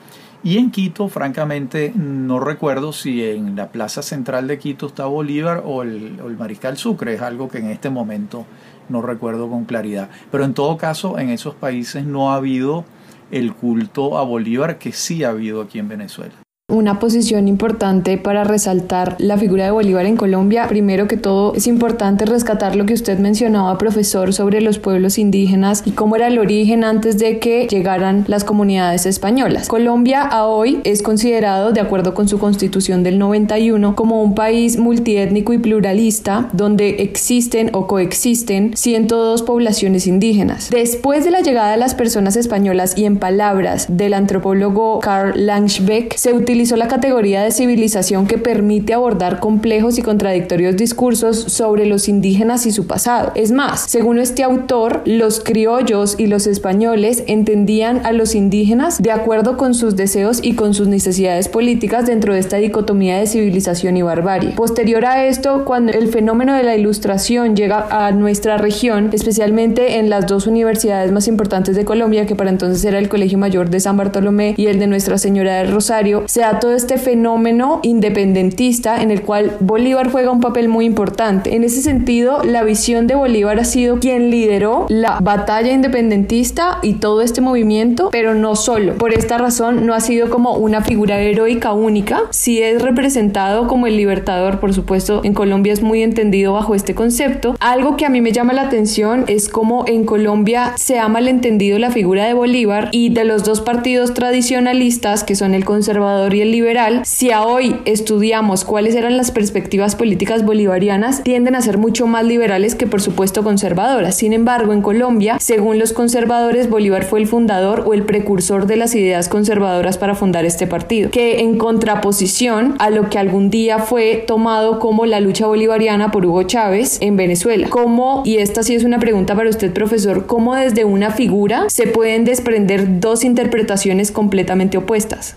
Y 0.42 0.58
en 0.58 0.70
Quito, 0.70 1.08
francamente, 1.08 1.92
no 1.96 2.38
recuerdo 2.38 2.92
si 2.92 3.24
en 3.24 3.56
la 3.56 3.72
plaza 3.72 4.02
central 4.02 4.46
de 4.46 4.58
Quito 4.58 4.86
está 4.86 5.06
Bolívar 5.06 5.62
o 5.64 5.82
el, 5.82 6.20
o 6.22 6.28
el, 6.28 6.36
Mariscal 6.36 6.76
Sucre, 6.76 7.14
es 7.14 7.22
algo 7.22 7.48
que 7.48 7.58
en 7.58 7.70
este 7.70 7.90
momento 7.90 8.46
no 8.88 9.02
recuerdo 9.02 9.48
con 9.50 9.64
claridad. 9.64 10.08
Pero 10.30 10.44
en 10.44 10.54
todo 10.54 10.76
caso, 10.76 11.18
en 11.18 11.30
esos 11.30 11.54
países 11.54 12.04
no 12.04 12.32
ha 12.32 12.36
habido 12.36 12.84
el 13.30 13.52
culto 13.52 14.16
a 14.16 14.22
Bolívar 14.22 14.78
que 14.78 14.92
sí 14.92 15.24
ha 15.24 15.30
habido 15.30 15.60
aquí 15.60 15.78
en 15.78 15.88
Venezuela. 15.88 16.34
Una 16.70 16.98
posición 16.98 17.48
importante 17.48 18.18
para 18.18 18.44
resaltar 18.44 19.16
la 19.16 19.38
figura 19.38 19.64
de 19.64 19.70
Bolívar 19.70 20.04
en 20.04 20.18
Colombia. 20.18 20.68
Primero 20.68 21.08
que 21.08 21.16
todo, 21.16 21.54
es 21.54 21.66
importante 21.66 22.26
rescatar 22.26 22.76
lo 22.76 22.84
que 22.84 22.92
usted 22.92 23.18
mencionaba, 23.18 23.78
profesor, 23.78 24.34
sobre 24.34 24.60
los 24.60 24.78
pueblos 24.78 25.16
indígenas 25.16 25.82
y 25.86 25.92
cómo 25.92 26.16
era 26.16 26.26
el 26.26 26.38
origen 26.38 26.84
antes 26.84 27.18
de 27.18 27.38
que 27.38 27.66
llegaran 27.68 28.26
las 28.28 28.44
comunidades 28.44 29.06
españolas. 29.06 29.66
Colombia 29.66 30.20
a 30.20 30.46
hoy 30.46 30.82
es 30.84 31.00
considerado, 31.00 31.72
de 31.72 31.80
acuerdo 31.80 32.12
con 32.12 32.28
su 32.28 32.38
constitución 32.38 33.02
del 33.02 33.18
91, 33.18 33.96
como 33.96 34.22
un 34.22 34.34
país 34.34 34.76
multiétnico 34.76 35.54
y 35.54 35.58
pluralista 35.58 36.50
donde 36.52 36.96
existen 37.02 37.70
o 37.72 37.86
coexisten 37.86 38.76
102 38.76 39.42
poblaciones 39.42 40.06
indígenas. 40.06 40.68
Después 40.68 41.24
de 41.24 41.30
la 41.30 41.40
llegada 41.40 41.70
de 41.70 41.78
las 41.78 41.94
personas 41.94 42.36
españolas 42.36 42.98
y 42.98 43.06
en 43.06 43.16
palabras 43.16 43.86
del 43.88 44.12
antropólogo 44.12 44.98
Karl 44.98 45.46
Langbeck, 45.46 46.14
se 46.14 46.34
utiliza 46.34 46.57
utilizó 46.58 46.74
la 46.74 46.88
categoría 46.88 47.44
de 47.44 47.52
civilización 47.52 48.26
que 48.26 48.36
permite 48.36 48.92
abordar 48.92 49.38
complejos 49.38 49.96
y 49.96 50.02
contradictorios 50.02 50.76
discursos 50.76 51.36
sobre 51.36 51.86
los 51.86 52.08
indígenas 52.08 52.66
y 52.66 52.72
su 52.72 52.88
pasado. 52.88 53.30
Es 53.36 53.52
más, 53.52 53.82
según 53.82 54.18
este 54.18 54.42
autor, 54.42 55.02
los 55.04 55.38
criollos 55.38 56.16
y 56.18 56.26
los 56.26 56.48
españoles 56.48 57.22
entendían 57.28 58.04
a 58.04 58.10
los 58.10 58.34
indígenas 58.34 59.00
de 59.00 59.12
acuerdo 59.12 59.56
con 59.56 59.72
sus 59.72 59.94
deseos 59.94 60.40
y 60.42 60.56
con 60.56 60.74
sus 60.74 60.88
necesidades 60.88 61.48
políticas 61.48 62.06
dentro 62.06 62.34
de 62.34 62.40
esta 62.40 62.56
dicotomía 62.56 63.18
de 63.18 63.28
civilización 63.28 63.96
y 63.96 64.02
barbarie. 64.02 64.50
Posterior 64.56 65.04
a 65.04 65.26
esto, 65.26 65.64
cuando 65.64 65.92
el 65.92 66.08
fenómeno 66.08 66.56
de 66.56 66.64
la 66.64 66.74
ilustración 66.74 67.54
llega 67.54 67.86
a 67.88 68.10
nuestra 68.10 68.58
región, 68.58 69.10
especialmente 69.12 70.00
en 70.00 70.10
las 70.10 70.26
dos 70.26 70.48
universidades 70.48 71.12
más 71.12 71.28
importantes 71.28 71.76
de 71.76 71.84
Colombia, 71.84 72.26
que 72.26 72.34
para 72.34 72.50
entonces 72.50 72.84
era 72.84 72.98
el 72.98 73.08
Colegio 73.08 73.38
Mayor 73.38 73.70
de 73.70 73.78
San 73.78 73.96
Bartolomé 73.96 74.54
y 74.56 74.66
el 74.66 74.80
de 74.80 74.88
Nuestra 74.88 75.18
Señora 75.18 75.58
del 75.58 75.70
Rosario, 75.70 76.24
se 76.26 76.47
da 76.52 76.60
todo 76.60 76.72
este 76.72 76.98
fenómeno 76.98 77.80
independentista 77.82 79.02
en 79.02 79.10
el 79.10 79.22
cual 79.22 79.56
Bolívar 79.60 80.10
juega 80.10 80.30
un 80.30 80.40
papel 80.40 80.68
muy 80.68 80.84
importante. 80.84 81.54
En 81.54 81.64
ese 81.64 81.82
sentido, 81.82 82.42
la 82.42 82.62
visión 82.62 83.06
de 83.06 83.14
Bolívar 83.14 83.58
ha 83.58 83.64
sido 83.64 83.98
quien 83.98 84.30
lideró 84.30 84.86
la 84.88 85.18
batalla 85.20 85.72
independentista 85.72 86.78
y 86.82 86.94
todo 86.94 87.22
este 87.22 87.40
movimiento, 87.40 88.08
pero 88.10 88.34
no 88.34 88.56
solo. 88.56 88.94
Por 88.94 89.12
esta 89.12 89.38
razón, 89.38 89.86
no 89.86 89.94
ha 89.94 90.00
sido 90.00 90.30
como 90.30 90.54
una 90.54 90.82
figura 90.82 91.20
heroica 91.20 91.72
única, 91.72 92.22
si 92.30 92.62
es 92.62 92.82
representado 92.82 93.66
como 93.66 93.86
el 93.86 93.96
libertador, 93.96 94.60
por 94.60 94.72
supuesto, 94.72 95.20
en 95.24 95.34
Colombia 95.34 95.72
es 95.72 95.82
muy 95.82 96.02
entendido 96.02 96.52
bajo 96.52 96.74
este 96.74 96.94
concepto. 96.94 97.56
Algo 97.60 97.96
que 97.96 98.06
a 98.06 98.08
mí 98.08 98.20
me 98.20 98.32
llama 98.32 98.52
la 98.52 98.62
atención 98.62 99.24
es 99.28 99.48
cómo 99.48 99.84
en 99.86 100.04
Colombia 100.04 100.74
se 100.76 100.98
ha 100.98 101.08
malentendido 101.08 101.78
la 101.78 101.90
figura 101.90 102.24
de 102.24 102.34
Bolívar 102.34 102.88
y 102.92 103.10
de 103.10 103.24
los 103.24 103.44
dos 103.44 103.60
partidos 103.60 104.14
tradicionalistas, 104.14 105.24
que 105.24 105.36
son 105.36 105.54
el 105.54 105.64
conservador 105.64 106.34
y 106.34 106.37
el 106.40 106.52
liberal, 106.52 107.02
si 107.04 107.30
a 107.30 107.42
hoy 107.42 107.76
estudiamos 107.84 108.64
cuáles 108.64 108.94
eran 108.94 109.16
las 109.16 109.30
perspectivas 109.30 109.96
políticas 109.96 110.44
bolivarianas, 110.44 111.22
tienden 111.22 111.54
a 111.54 111.60
ser 111.60 111.78
mucho 111.78 112.06
más 112.06 112.24
liberales 112.24 112.74
que 112.74 112.86
por 112.86 113.00
supuesto 113.00 113.42
conservadoras. 113.42 114.16
Sin 114.16 114.32
embargo, 114.32 114.72
en 114.72 114.82
Colombia, 114.82 115.38
según 115.40 115.78
los 115.78 115.92
conservadores, 115.92 116.70
Bolívar 116.70 117.04
fue 117.04 117.20
el 117.20 117.26
fundador 117.26 117.84
o 117.86 117.94
el 117.94 118.04
precursor 118.04 118.66
de 118.66 118.76
las 118.76 118.94
ideas 118.94 119.28
conservadoras 119.28 119.98
para 119.98 120.14
fundar 120.14 120.44
este 120.44 120.66
partido, 120.66 121.10
que 121.10 121.40
en 121.40 121.58
contraposición 121.58 122.74
a 122.78 122.90
lo 122.90 123.08
que 123.10 123.18
algún 123.18 123.50
día 123.50 123.78
fue 123.78 124.24
tomado 124.26 124.78
como 124.78 125.06
la 125.06 125.20
lucha 125.20 125.46
bolivariana 125.46 126.10
por 126.10 126.26
Hugo 126.26 126.42
Chávez 126.44 126.98
en 127.00 127.16
Venezuela. 127.16 127.68
¿Cómo, 127.70 128.22
y 128.24 128.38
esta 128.38 128.62
sí 128.62 128.74
es 128.74 128.84
una 128.84 128.98
pregunta 128.98 129.34
para 129.34 129.50
usted, 129.50 129.72
profesor, 129.72 130.26
cómo 130.26 130.54
desde 130.54 130.84
una 130.84 131.10
figura 131.10 131.64
se 131.68 131.86
pueden 131.86 132.24
desprender 132.24 133.00
dos 133.00 133.24
interpretaciones 133.24 134.10
completamente 134.10 134.78
opuestas? 134.78 135.36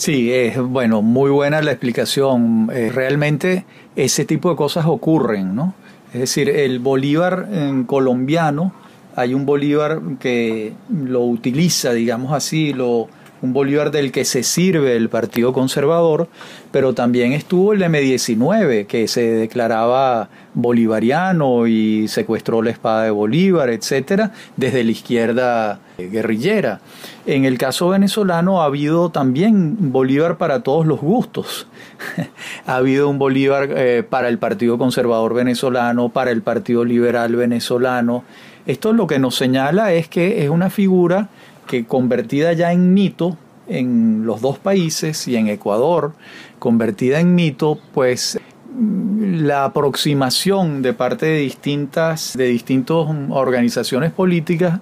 Sí, 0.00 0.32
es 0.32 0.56
bueno, 0.58 1.02
muy 1.02 1.30
buena 1.30 1.60
la 1.60 1.72
explicación. 1.72 2.70
Eh, 2.72 2.90
realmente 2.90 3.66
ese 3.96 4.24
tipo 4.24 4.48
de 4.48 4.56
cosas 4.56 4.86
ocurren, 4.86 5.54
¿no? 5.54 5.74
Es 6.14 6.20
decir, 6.20 6.48
el 6.48 6.78
Bolívar 6.78 7.50
en 7.52 7.84
colombiano, 7.84 8.72
hay 9.14 9.34
un 9.34 9.44
Bolívar 9.44 10.00
que 10.18 10.72
lo 10.88 11.20
utiliza, 11.24 11.92
digamos 11.92 12.32
así, 12.32 12.72
lo, 12.72 13.08
un 13.42 13.52
Bolívar 13.52 13.90
del 13.90 14.12
que 14.12 14.24
se 14.24 14.42
sirve 14.42 14.96
el 14.96 15.08
Partido 15.08 15.52
Conservador, 15.52 16.28
pero 16.70 16.92
también 16.92 17.32
estuvo 17.32 17.72
el 17.72 17.82
M-19, 17.82 18.86
que 18.86 19.08
se 19.08 19.22
declaraba 19.22 20.28
bolivariano 20.52 21.66
y 21.66 22.08
secuestró 22.08 22.60
la 22.60 22.70
espada 22.70 23.04
de 23.04 23.10
Bolívar, 23.10 23.70
etcétera, 23.70 24.32
desde 24.56 24.84
la 24.84 24.90
izquierda 24.90 25.80
guerrillera. 25.98 26.80
En 27.26 27.44
el 27.44 27.56
caso 27.58 27.88
venezolano 27.88 28.62
ha 28.62 28.66
habido 28.66 29.10
también 29.10 29.92
Bolívar 29.92 30.36
para 30.36 30.62
todos 30.62 30.86
los 30.86 31.00
gustos. 31.00 31.66
ha 32.66 32.76
habido 32.76 33.08
un 33.08 33.18
Bolívar 33.18 33.68
eh, 33.70 34.02
para 34.08 34.28
el 34.28 34.38
Partido 34.38 34.76
Conservador 34.78 35.34
venezolano, 35.34 36.08
para 36.08 36.30
el 36.30 36.42
Partido 36.42 36.84
Liberal 36.84 37.36
venezolano. 37.36 38.24
Esto 38.66 38.92
lo 38.92 39.06
que 39.06 39.18
nos 39.18 39.36
señala 39.36 39.92
es 39.92 40.08
que 40.08 40.44
es 40.44 40.50
una 40.50 40.68
figura 40.70 41.28
que 41.70 41.86
convertida 41.86 42.52
ya 42.52 42.72
en 42.72 42.92
mito 42.94 43.36
en 43.68 44.26
los 44.26 44.40
dos 44.40 44.58
países 44.58 45.28
y 45.28 45.36
en 45.36 45.46
Ecuador, 45.46 46.14
convertida 46.58 47.20
en 47.20 47.36
mito, 47.36 47.78
pues 47.94 48.40
la 49.20 49.66
aproximación 49.66 50.82
de 50.82 50.94
parte 50.94 51.26
de 51.26 51.38
distintas 51.38 52.36
de 52.36 52.46
distintas 52.46 53.06
organizaciones 53.30 54.10
políticas 54.10 54.80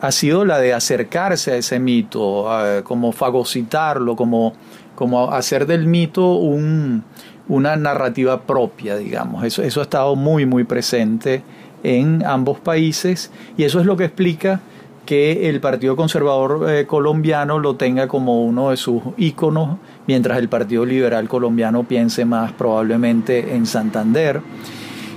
ha 0.00 0.10
sido 0.10 0.44
la 0.44 0.58
de 0.58 0.74
acercarse 0.74 1.52
a 1.52 1.56
ese 1.56 1.78
mito, 1.78 2.48
como 2.82 3.12
fagocitarlo, 3.12 4.16
como, 4.16 4.54
como 4.96 5.30
hacer 5.30 5.66
del 5.66 5.86
mito 5.86 6.34
un, 6.34 7.04
una 7.48 7.76
narrativa 7.76 8.42
propia, 8.42 8.96
digamos. 8.96 9.44
Eso, 9.44 9.62
eso 9.62 9.78
ha 9.78 9.84
estado 9.84 10.16
muy, 10.16 10.46
muy 10.46 10.64
presente 10.64 11.44
en 11.84 12.26
ambos 12.26 12.58
países 12.58 13.30
y 13.56 13.62
eso 13.62 13.78
es 13.78 13.86
lo 13.86 13.96
que 13.96 14.06
explica 14.06 14.60
que 15.04 15.48
el 15.48 15.60
Partido 15.60 15.96
Conservador 15.96 16.70
eh, 16.70 16.86
colombiano 16.86 17.58
lo 17.58 17.76
tenga 17.76 18.08
como 18.08 18.44
uno 18.44 18.70
de 18.70 18.76
sus 18.76 19.02
íconos, 19.16 19.78
mientras 20.06 20.38
el 20.38 20.48
Partido 20.48 20.84
Liberal 20.84 21.28
colombiano 21.28 21.84
piense 21.84 22.24
más 22.24 22.52
probablemente 22.52 23.54
en 23.54 23.66
Santander. 23.66 24.40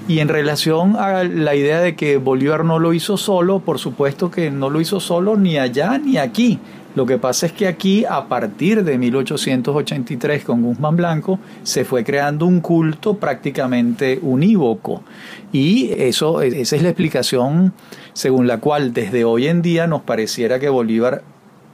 Y 0.08 0.20
en 0.20 0.30
relación 0.30 0.96
a 0.96 1.24
la 1.24 1.56
idea 1.56 1.82
de 1.82 1.96
que 1.96 2.18
Bolívar 2.18 2.64
no 2.64 2.80
lo 2.80 2.94
hizo 2.94 3.18
solo, 3.18 3.60
por 3.60 3.78
supuesto 3.78 4.32
que 4.32 4.50
no 4.50 4.70
lo 4.70 4.80
hizo 4.80 5.02
solo 5.02 5.36
ni 5.36 5.58
allá 5.58 5.98
ni 5.98 6.18
aquí. 6.18 6.60
Lo 6.98 7.06
que 7.06 7.20
pasa 7.20 7.46
es 7.46 7.52
que 7.52 7.68
aquí, 7.68 8.06
a 8.06 8.28
partir 8.28 8.84
de 8.84 8.98
1883 8.98 10.44
con 10.44 10.64
Guzmán 10.64 10.96
Blanco, 10.96 11.38
se 11.62 11.86
fue 11.86 12.04
creando 12.04 12.48
un 12.48 12.60
culto 12.60 13.18
prácticamente 13.18 14.18
unívoco. 14.20 15.04
Y 15.54 15.92
eso, 15.92 16.42
esa 16.42 16.76
es 16.76 16.82
la 16.82 16.90
explicación 16.90 17.72
según 18.14 18.48
la 18.48 18.58
cual 18.60 18.94
desde 18.94 19.26
hoy 19.26 19.46
en 19.46 19.62
día 19.62 19.86
nos 19.86 20.02
pareciera 20.02 20.58
que 20.58 20.70
Bolívar 20.70 21.22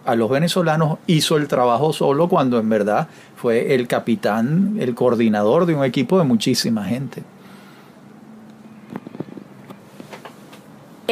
a 0.04 0.16
los 0.16 0.30
venezolanos 0.30 1.00
hizo 1.08 1.38
el 1.38 1.48
trabajo 1.48 1.94
solo 1.94 2.28
cuando 2.28 2.60
en 2.60 2.68
verdad 2.68 3.08
fue 3.38 3.76
el 3.76 3.88
capitán, 3.88 4.76
el 4.78 4.94
coordinador 4.94 5.66
de 5.66 5.74
un 5.74 5.86
equipo 5.86 6.18
de 6.18 6.26
muchísima 6.26 6.84
gente. 6.84 7.24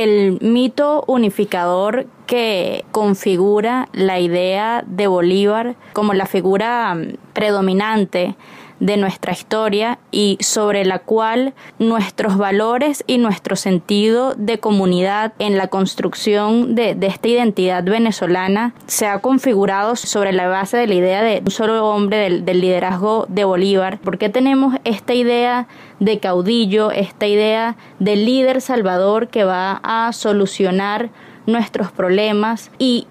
El 0.01 0.39
mito 0.41 1.03
unificador 1.05 2.07
que 2.25 2.85
configura 2.91 3.87
la 3.93 4.19
idea 4.19 4.83
de 4.87 5.05
Bolívar 5.05 5.75
como 5.93 6.15
la 6.15 6.25
figura 6.25 6.97
predominante 7.33 8.33
de 8.82 8.98
nuestra 8.98 9.32
historia 9.32 10.00
y 10.10 10.38
sobre 10.41 10.84
la 10.86 11.00
cual 11.00 11.54
nuestros 11.78 12.36
valores 12.36 13.04
y 13.06 13.20
nuestro 13.20 13.56
sentido 13.56 14.34
de 14.36 14.60
comunidad 14.60 15.34
en 15.38 15.56
la 15.56 15.67
construcción 15.67 16.74
de, 16.74 16.98
esta 17.00 17.28
identidad 17.28 17.84
venezolana 17.84 18.74
se 18.88 19.06
ha 19.06 19.20
configurado 19.20 19.96
sobre 19.96 20.34
la 20.34 20.48
base 20.48 20.78
de 20.78 20.88
la 20.88 20.96
idea 20.96 21.22
de 21.22 21.41
un 21.46 21.52
solo 21.52 21.88
hombre 21.88 22.17
del, 22.17 22.44
del 22.44 22.60
liderazgo 22.60 23.28
de 23.30 23.46
Bolívar. 23.46 24.00
¿Por 24.00 24.17
qué 24.17 24.30
tenemos 24.30 24.76
esta 24.84 25.13
idea 25.13 25.67
de 26.00 26.20
caudillo, 26.20 26.89
esta 26.89 27.28
idea 27.28 27.76
de 28.00 28.15
líder 28.15 28.62
salvador 28.62 29.28
que 29.28 29.44
va 29.44 29.80
a 29.84 30.12
solucionar 30.12 31.12
nuestros 31.46 31.91
problemas 31.91 32.72
y 32.80 33.06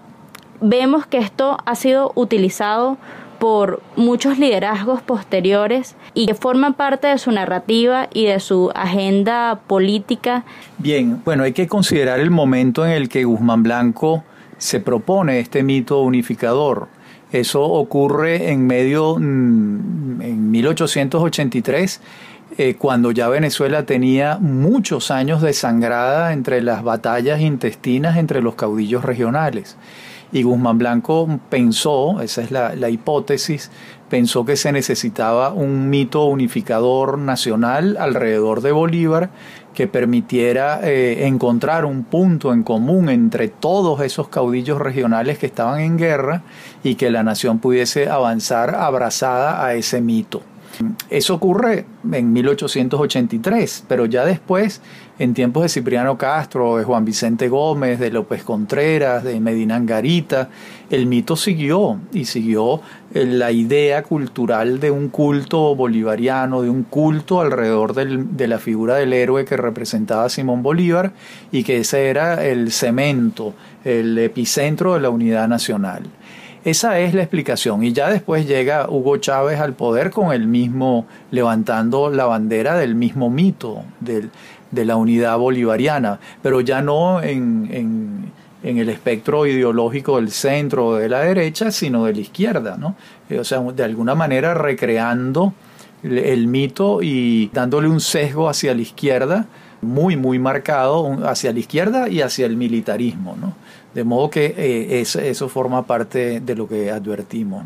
vemos 0.61 1.07
que 1.07 1.19
esto 1.19 1.59
ha 1.65 1.75
sido 1.77 2.11
utilizado 2.17 2.99
por 3.40 3.83
muchos 3.96 4.38
liderazgos 4.38 5.00
posteriores 5.00 5.96
y 6.12 6.26
que 6.26 6.35
forman 6.35 6.74
parte 6.74 7.09
de 7.09 7.16
su 7.16 7.33
narrativa 7.33 8.07
y 8.12 8.26
de 8.26 8.38
su 8.38 8.70
agenda 8.74 9.61
política. 9.66 10.44
Bien, 10.76 11.22
bueno, 11.24 11.44
hay 11.44 11.53
que 11.53 11.66
considerar 11.66 12.20
el 12.20 12.31
momento 12.31 12.85
en 12.85 12.92
el 12.92 13.09
que 13.09 13.24
Guzmán 13.24 13.62
Blanco 13.62 14.22
se 14.59 14.79
propone 14.79 15.40
este 15.40 15.62
mito 15.62 16.03
unificador. 16.03 16.88
Eso 17.33 17.62
ocurre 17.62 18.50
en 18.50 18.66
medio, 18.66 19.16
mm, 19.18 20.20
en 20.20 20.50
1883, 20.50 22.03
eh, 22.59 22.74
cuando 22.74 23.11
ya 23.11 23.29
Venezuela 23.29 23.87
tenía 23.87 24.37
muchos 24.38 25.11
años 25.11 25.40
desangrada 25.40 26.35
entre 26.35 26.61
las 26.61 26.83
batallas 26.83 27.40
intestinas 27.40 28.18
entre 28.18 28.42
los 28.42 28.55
caudillos 28.55 29.03
regionales. 29.03 29.79
Y 30.33 30.45
Guzmán 30.45 30.79
Blanco 30.79 31.40
pensó, 31.49 32.21
esa 32.21 32.43
es 32.43 32.51
la, 32.51 32.88
hipótesis, 32.88 33.71
pensó 34.09 34.45
que 34.45 34.57
se 34.57 34.71
necesitaba 34.71 35.53
un 35.53 35.90
mito 35.90 36.25
unificador 36.25 37.19
nacional 37.19 37.97
alrededor 37.99 38.61
de 38.61 38.73
Bolívar 38.73 39.31
que 39.75 39.87
permitiera 39.87 40.81
eh, 40.83 41.27
encontrar 41.27 41.85
un 41.85 42.05
punto 42.05 42.53
en 42.53 42.62
común 42.62 43.09
entre 43.09 43.49
todos 43.49 44.01
esos 44.03 44.29
caudillos 44.29 44.79
regionales 44.79 45.38
que 45.38 45.47
estaban 45.47 45.81
en 45.81 45.97
guerra 45.97 46.43
y 46.85 46.95
que 46.95 47.11
la 47.11 47.23
nación 47.23 47.59
pudiese 47.59 48.09
avanzar 48.09 48.75
abrazada 48.75 49.64
a 49.64 49.75
ese 49.75 50.01
mito. 50.01 50.43
Eso 51.11 51.35
ocurre 51.35 51.85
en 52.11 52.33
1883, 52.33 53.85
pero 53.88 54.07
ya 54.07 54.25
después, 54.25 54.81
en 55.21 55.35
tiempos 55.35 55.63
de 55.63 55.69
Cipriano 55.69 56.17
Castro, 56.17 56.79
de 56.79 56.85
Juan 56.85 57.05
Vicente 57.05 57.49
Gómez, 57.49 58.01
de 58.01 58.11
López 58.11 58.43
Contreras, 58.43 59.23
de 59.23 59.39
Medina 59.39 59.77
Angarita, 59.77 60.49
el 60.89 61.05
mito 61.05 61.37
siguió 61.37 62.01
y 62.11 62.25
siguió 62.25 62.81
eh, 63.13 63.27
la 63.27 63.53
idea 63.53 64.03
cultural 64.03 64.81
de 64.81 64.91
un 64.91 65.11
culto 65.11 65.77
bolivariano, 65.77 66.63
de 66.63 66.71
un 66.71 66.85
culto 66.85 67.43
alrededor 67.43 67.93
de 67.93 68.49
la 68.49 68.59
figura 68.59 68.95
del 68.95 69.13
héroe 69.13 69.45
que 69.45 69.59
representaba 69.59 70.31
Simón 70.31 70.63
Bolívar 70.63 71.13
y 71.53 71.65
que 71.65 71.77
ese 71.81 72.09
era 72.09 72.43
el 72.43 72.73
cemento, 72.73 73.53
el 73.85 74.17
epicentro 74.17 74.95
de 74.95 75.01
la 75.01 75.11
unidad 75.11 75.49
nacional. 75.49 76.05
Esa 76.63 76.99
es 77.01 77.15
la 77.15 77.23
explicación. 77.23 77.83
Y 77.85 77.95
ya 77.95 78.11
después 78.11 78.47
llega 78.47 78.87
Hugo 78.89 79.17
Chávez 79.17 79.61
al 79.61 79.73
poder 79.73 80.11
con 80.11 80.33
el 80.33 80.47
mismo, 80.47 81.07
levantando 81.31 82.11
la 82.11 82.27
bandera 82.27 82.77
del 82.77 82.95
mismo 82.95 83.31
mito 83.31 83.83
de 84.71 84.85
la 84.85 84.97
unidad 84.97 85.37
bolivariana, 85.39 86.21
pero 86.43 86.61
ya 86.61 86.83
no 86.83 87.23
en, 87.23 88.31
el 88.63 88.89
espectro 88.89 89.47
ideológico 89.47 90.17
del 90.17 90.31
centro 90.31 90.89
o 90.89 90.95
de 90.97 91.09
la 91.09 91.21
derecha, 91.21 91.71
sino 91.71 92.05
de 92.05 92.15
la 92.15 92.21
izquierda, 92.21 92.77
¿no? 92.77 92.95
Eh, 93.29 93.39
o 93.39 93.45
sea, 93.45 93.61
de 93.61 93.85
alguna 93.85 94.15
manera 94.15 94.55
recreando 94.55 95.55
el 96.03 96.47
mito 96.47 97.01
y 97.03 97.51
dándole 97.53 97.89
un 97.89 98.01
sesgo 98.01 98.49
hacia 98.49 98.75
la 98.75 98.81
izquierda 98.81 99.47
muy, 99.83 100.17
muy 100.17 100.39
marcado 100.39 101.19
hacia 101.27 101.53
la 101.53 101.59
izquierda 101.59 102.09
y 102.09 102.21
hacia 102.21 102.47
el 102.47 102.57
militarismo, 102.57 103.37
¿no? 103.41 103.55
De 103.95 104.05
modo 104.05 104.31
que 104.31 104.55
eh, 104.57 105.01
eso, 105.01 105.49
forma 105.49 105.85
parte 105.87 106.41
de 106.41 106.55
lo 106.55 106.69
que 106.69 106.91
advertimos. 106.91 107.65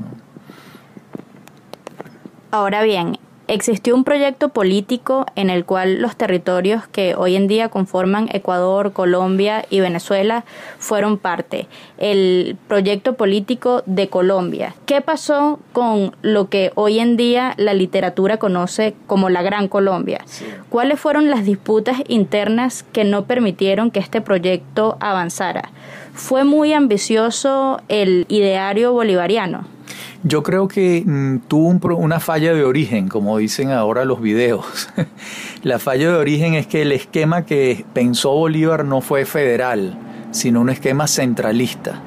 Ahora 2.50 2.82
bien, 2.82 3.18
existió 3.48 3.94
un 3.94 4.04
proyecto 4.04 4.48
político 4.48 5.26
en 5.36 5.50
el 5.50 5.64
cual 5.64 6.00
los 6.00 6.16
territorios 6.16 6.86
que 6.88 7.14
hoy 7.14 7.36
en 7.36 7.46
día 7.46 7.68
conforman 7.68 8.28
Ecuador, 8.32 8.92
Colombia 8.92 9.64
y 9.70 9.80
Venezuela 9.80 10.44
fueron 10.78 11.18
parte. 11.18 11.66
El 11.98 12.56
proyecto 12.68 13.14
político 13.14 13.82
de 13.86 14.08
Colombia. 14.08 14.74
¿Qué 14.86 15.00
pasó 15.00 15.60
con 15.72 16.16
lo 16.22 16.48
que 16.48 16.72
hoy 16.74 16.98
en 16.98 17.16
día 17.16 17.54
la 17.56 17.74
literatura 17.74 18.38
conoce 18.38 18.94
como 19.06 19.30
la 19.30 19.42
Gran 19.42 19.68
Colombia? 19.68 20.24
¿Cuáles 20.70 20.98
fueron 20.98 21.30
las 21.30 21.44
disputas 21.44 21.98
internas 22.08 22.82
que 22.82 23.04
no 23.04 23.24
permitieron 23.24 23.90
que 23.90 24.00
este 24.00 24.20
proyecto 24.20 24.96
avanzara? 25.00 25.70
¿Fue 26.14 26.44
muy 26.44 26.72
ambicioso 26.72 27.80
el 27.88 28.24
ideario 28.28 28.92
bolivariano? 28.92 29.73
Yo 30.22 30.42
creo 30.42 30.68
que 30.68 31.02
mm, 31.04 31.40
tuvo 31.48 31.96
una 31.96 32.20
falla 32.20 32.54
de 32.54 32.64
origen, 32.64 33.08
como 33.08 33.38
dicen 33.38 33.70
ahora 33.70 34.04
los 34.04 34.20
videos. 34.20 34.88
la 35.62 35.78
falla 35.78 36.08
de 36.10 36.16
origen 36.16 36.54
es 36.54 36.66
que 36.66 36.82
el 36.82 36.92
esquema 36.92 37.44
que 37.44 37.84
pensó 37.92 38.30
Bolívar 38.30 38.84
no 38.84 39.00
fue 39.00 39.24
federal, 39.26 39.98
sino 40.30 40.60
un 40.60 40.70
esquema 40.70 41.06
centralista. 41.06 42.00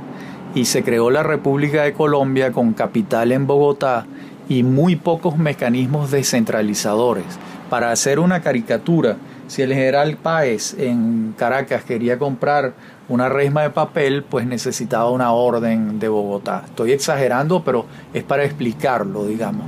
Y 0.55 0.65
se 0.65 0.83
creó 0.83 1.11
la 1.11 1.23
República 1.23 1.83
de 1.83 1.93
Colombia 1.93 2.51
con 2.51 2.73
capital 2.73 3.31
en 3.31 3.45
Bogotá 3.45 4.07
y 4.49 4.63
muy 4.63 4.95
pocos 4.95 5.37
mecanismos 5.37 6.09
descentralizadores. 6.09 7.25
Para 7.69 7.91
hacer 7.91 8.19
una 8.19 8.41
caricatura, 8.41 9.17
si 9.47 9.61
el 9.61 9.73
general 9.73 10.17
Páez 10.17 10.73
en 10.77 11.35
Caracas 11.37 11.83
quería 11.83 12.17
comprar 12.17 12.73
una 13.09 13.29
resma 13.29 13.63
de 13.63 13.69
papel, 13.69 14.23
pues 14.23 14.45
necesitaba 14.45 15.09
una 15.11 15.31
orden 15.31 15.99
de 15.99 16.09
Bogotá. 16.09 16.63
Estoy 16.65 16.91
exagerando, 16.91 17.63
pero 17.63 17.85
es 18.13 18.23
para 18.23 18.43
explicarlo, 18.43 19.25
digamos. 19.25 19.65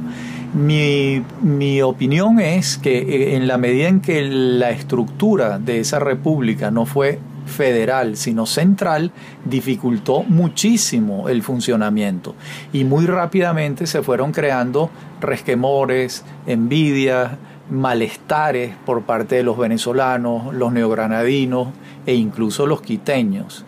Mi, 0.53 1.23
mi, 1.41 1.81
opinión 1.81 2.39
es 2.39 2.77
que 2.77 2.97
eh, 2.97 3.35
en 3.35 3.47
la 3.47 3.57
medida 3.57 3.87
en 3.87 4.01
que 4.01 4.21
la 4.23 4.71
estructura 4.71 5.59
de 5.59 5.79
esa 5.79 5.99
república 5.99 6.71
no 6.71 6.87
fue 6.87 7.19
federal, 7.45 8.15
sino 8.15 8.45
central, 8.45 9.11
dificultó 9.45 10.23
muchísimo 10.23 11.29
el 11.29 11.43
funcionamiento. 11.43 12.35
Y 12.71 12.83
muy 12.83 13.05
rápidamente 13.05 13.85
se 13.87 14.01
fueron 14.01 14.31
creando 14.31 14.89
resquemores, 15.19 16.23
envidias, 16.47 17.31
malestares 17.69 18.75
por 18.85 19.03
parte 19.03 19.35
de 19.35 19.43
los 19.43 19.57
venezolanos, 19.57 20.53
los 20.53 20.71
neogranadinos 20.73 21.69
e 22.05 22.15
incluso 22.15 22.65
los 22.65 22.81
quiteños. 22.81 23.65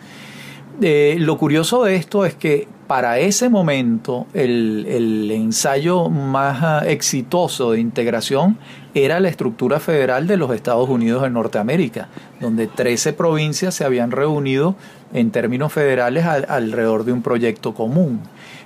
Eh, 0.80 1.16
lo 1.18 1.36
curioso 1.38 1.84
de 1.84 1.96
esto 1.96 2.24
es 2.24 2.34
que 2.34 2.66
para 2.86 3.18
ese 3.18 3.48
momento 3.48 4.26
el, 4.34 5.30
ensayo 5.30 6.08
más 6.08 6.62
ah, 6.62 6.82
exitoso 6.86 7.72
de 7.72 7.80
integración 7.80 8.58
era 8.94 9.20
la 9.20 9.28
estructura 9.28 9.80
federal 9.80 10.26
de 10.26 10.36
los 10.36 10.50
Estados 10.52 10.88
Unidos 10.88 11.22
de 11.22 11.30
Norteamérica, 11.30 12.08
donde 12.40 12.66
13 12.66 13.12
provincias 13.12 13.74
se 13.74 13.84
habían 13.84 14.10
reunido 14.10 14.74
en 15.14 15.30
términos 15.30 15.72
federales 15.72 16.26
alrededor 16.26 17.04
de 17.04 17.12
un 17.12 17.22
proyecto 17.22 17.74
común. 17.74 18.20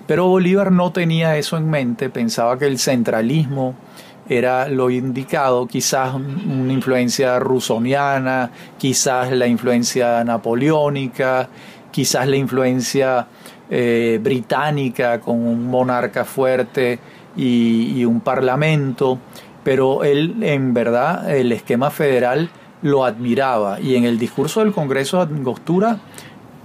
Pero 0.06 0.28
Bolívar 0.28 0.72
no 0.72 0.92
tenía 0.92 1.36
eso 1.36 1.56
en 1.56 1.68
mente, 1.68 2.10
pensaba 2.10 2.58
que 2.58 2.66
el 2.66 2.78
centralismo 2.78 3.74
era 4.28 4.68
lo 4.68 4.90
indicado, 4.90 5.66
quizás 5.66 6.14
una 6.14 6.72
influencia 6.72 7.38
rusoniana, 7.38 8.50
quizás 8.78 9.30
la 9.32 9.46
influencia 9.46 10.24
napoleónica, 10.24 11.48
quizás 11.90 12.26
la 12.26 12.36
influencia 12.36 13.26
eh, 13.70 14.20
británica 14.22 15.20
con 15.20 15.44
un 15.46 15.66
monarca 15.68 16.24
fuerte 16.24 16.98
y, 17.36 18.04
un 18.04 18.20
parlamento, 18.20 19.18
pero 19.62 20.04
él 20.04 20.36
en 20.42 20.72
verdad 20.72 21.28
el 21.34 21.52
esquema 21.52 21.90
federal 21.90 22.48
lo 22.82 23.04
admiraba. 23.04 23.80
Y 23.80 23.96
en 23.96 24.04
el 24.04 24.18
discurso 24.18 24.60
del 24.60 24.72
Congreso 24.72 25.24
de 25.24 25.34
Angostura 25.34 25.98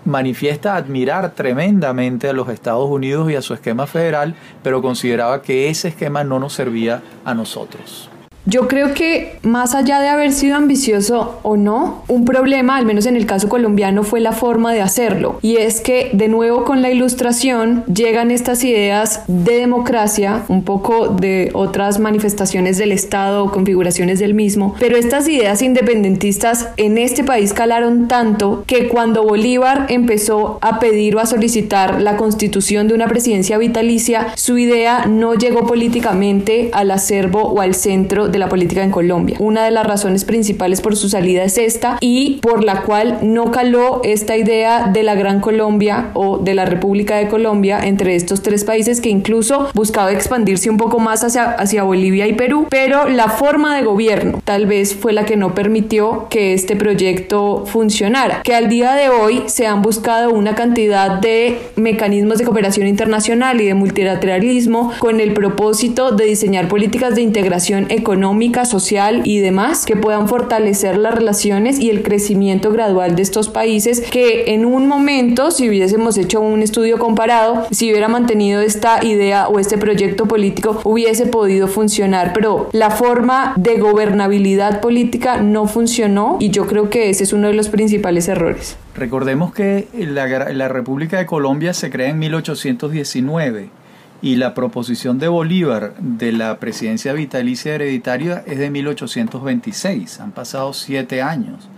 manifiesta 0.06 0.76
admirar 0.76 1.32
tremendamente 1.32 2.30
a 2.30 2.34
los 2.34 2.50
Estados 2.50 2.90
Unidos 2.90 3.32
y 3.32 3.36
a 3.36 3.42
su 3.42 3.54
esquema 3.54 3.88
federal, 3.88 4.36
pero 4.64 4.82
consideraba 4.82 5.42
que 5.42 5.70
ese 5.70 5.90
esquema 5.90 6.24
no 6.24 6.40
nos 6.40 6.54
servía 6.54 7.02
a 7.26 7.34
nosotros. 7.34 8.10
Yo 8.46 8.68
creo 8.68 8.96
que 8.96 9.36
más 9.44 9.76
allá 9.76 10.00
de 10.00 10.10
haber 10.10 10.34
sido 10.34 10.56
ambicioso 10.56 11.40
o 11.44 11.58
no, 11.58 12.04
un 12.08 12.26
problema, 12.26 12.76
al 12.78 12.86
menos 12.86 13.06
en 13.06 13.16
el 13.16 13.28
caso 13.28 13.48
colombiano, 13.50 14.04
fue 14.04 14.20
la 14.20 14.32
forma 14.32 14.74
de 14.74 14.82
hacerlo. 14.82 15.38
Y 15.44 15.58
es 15.58 15.80
que 15.80 16.10
de 16.14 16.28
nuevo 16.28 16.66
con 16.66 16.82
la 16.82 16.90
ilustración 16.90 17.84
llegan 17.86 18.32
estas 18.32 18.64
ideas 18.64 19.22
de 19.28 19.58
democracia, 19.58 20.44
un 20.48 20.64
poco 20.64 21.10
de 21.10 21.52
otras 21.54 22.00
manifestaciones 22.00 22.80
del 22.80 22.92
Estado 22.92 23.44
o 23.44 23.52
configuraciones 23.52 24.18
del 24.20 24.34
mismo, 24.34 24.76
pero 24.80 24.98
estas 24.98 25.28
ideas 25.28 25.62
independentistas 25.62 26.70
en 26.78 26.98
este 26.98 27.24
país 27.24 27.54
calaron 27.54 28.08
tanto 28.08 28.64
que 28.66 28.88
cuando 28.88 29.24
Bolívar 29.24 29.86
empezó 29.90 30.58
a 30.62 30.80
pedir 30.80 31.16
o 31.16 31.20
a 31.20 31.28
solicitar 31.28 32.02
la 32.02 32.18
constitución 32.18 32.88
de 32.88 32.96
una 32.96 33.08
presidencia 33.08 33.60
vitalicia, 33.60 34.28
su 34.36 34.58
idea 34.58 35.06
no 35.06 35.36
llegó 35.36 35.68
políticamente 35.68 36.72
al 36.74 36.90
acervo 36.90 37.44
o 37.44 37.62
al 37.62 37.76
centro 37.76 38.31
de 38.32 38.40
la 38.40 38.50
política 38.50 38.84
en 38.84 38.92
Colombia. 38.92 39.38
Una 39.40 39.66
de 39.66 39.72
las 39.72 39.86
razones 39.86 40.26
principales 40.26 40.82
por 40.82 40.96
su 40.96 41.10
salida 41.10 41.44
es 41.44 41.58
esta 41.58 41.98
y 42.00 42.40
por 42.42 42.64
la 42.64 42.82
cual 42.84 43.20
no 43.22 43.52
caló 43.52 44.02
esta 44.04 44.38
idea 44.38 44.88
de 44.88 45.04
la 45.04 45.16
Gran 45.16 45.40
Colombia 45.42 46.10
o 46.14 46.38
de 46.38 46.54
la 46.54 46.66
República 46.66 47.18
de 47.18 47.28
Colombia 47.28 47.80
entre 47.84 48.16
estos 48.16 48.42
tres 48.42 48.64
países 48.64 49.02
que 49.02 49.10
incluso 49.10 49.70
buscaba 49.74 50.12
expandirse 50.12 50.70
un 50.70 50.78
poco 50.78 51.00
más 51.00 51.24
hacia, 51.24 51.52
hacia 51.52 51.84
Bolivia 51.84 52.28
y 52.28 52.34
Perú, 52.34 52.68
pero 52.70 53.08
la 53.10 53.30
forma 53.30 53.76
de 53.76 53.84
gobierno 53.84 54.42
tal 54.44 54.66
vez 54.66 54.96
fue 54.96 55.14
la 55.14 55.26
que 55.26 55.36
no 55.36 55.54
permitió 55.54 56.28
que 56.30 56.54
este 56.54 56.76
proyecto 56.76 57.66
funcionara, 57.66 58.42
que 58.44 58.56
al 58.56 58.70
día 58.70 58.94
de 58.94 59.10
hoy 59.10 59.44
se 59.48 59.68
han 59.68 59.82
buscado 59.82 60.32
una 60.32 60.56
cantidad 60.56 61.20
de 61.20 61.60
mecanismos 61.76 62.38
de 62.38 62.46
cooperación 62.46 62.88
internacional 62.88 63.60
y 63.62 63.66
de 63.66 63.74
multilateralismo 63.74 64.94
con 65.00 65.20
el 65.20 65.34
propósito 65.34 66.12
de 66.12 66.26
diseñar 66.26 66.68
políticas 66.68 67.16
de 67.16 67.22
integración 67.22 67.88
económica 67.90 68.21
económica, 68.22 68.66
social 68.66 69.22
y 69.24 69.40
demás 69.40 69.88
que 69.88 69.96
puedan 69.96 70.28
fortalecer 70.28 70.96
las 70.96 71.16
relaciones 71.16 71.80
y 71.80 71.90
el 71.90 72.04
crecimiento 72.04 72.72
gradual 72.72 73.16
de 73.16 73.24
estos 73.24 73.50
países 73.50 74.00
que 74.12 74.54
en 74.54 74.64
un 74.64 74.88
momento, 74.88 75.50
si 75.50 75.68
hubiésemos 75.68 76.20
hecho 76.20 76.40
un 76.40 76.62
estudio 76.62 77.00
comparado, 77.00 77.66
si 77.72 77.90
hubiera 77.90 78.10
mantenido 78.10 78.62
esta 78.62 79.04
idea 79.04 79.48
o 79.48 79.58
este 79.58 79.80
proyecto 79.80 80.28
político, 80.28 80.80
hubiese 80.84 81.26
podido 81.26 81.68
funcionar, 81.68 82.32
pero 82.32 82.70
la 82.74 82.92
forma 82.92 83.56
de 83.58 83.80
gobernabilidad 83.80 84.82
política 84.82 85.42
no 85.42 85.66
funcionó 85.66 86.38
y 86.40 86.52
yo 86.52 86.68
creo 86.68 86.92
que 86.92 87.10
ese 87.10 87.24
es 87.24 87.34
uno 87.34 87.48
de 87.48 87.56
los 87.56 87.70
principales 87.70 88.28
errores. 88.28 88.78
Recordemos 88.94 89.52
que 89.52 89.88
la, 89.98 90.28
la 90.54 90.68
República 90.68 91.18
de 91.18 91.26
Colombia 91.26 91.74
se 91.74 91.90
crea 91.90 92.10
en 92.10 92.20
1819 92.20 93.81
y 94.22 94.36
la 94.36 94.54
proposición 94.54 95.18
de 95.18 95.28
Bolívar 95.28 95.96
de 96.00 96.32
la 96.32 96.60
presidencia 96.60 97.14
vitalicia 97.14 97.76
hereditaria 97.76 98.44
es 98.46 98.60
de 98.60 98.70
1826, 98.70 100.20
han 100.20 100.32
pasado 100.32 100.74
siete 100.74 101.22
años. 101.22 101.70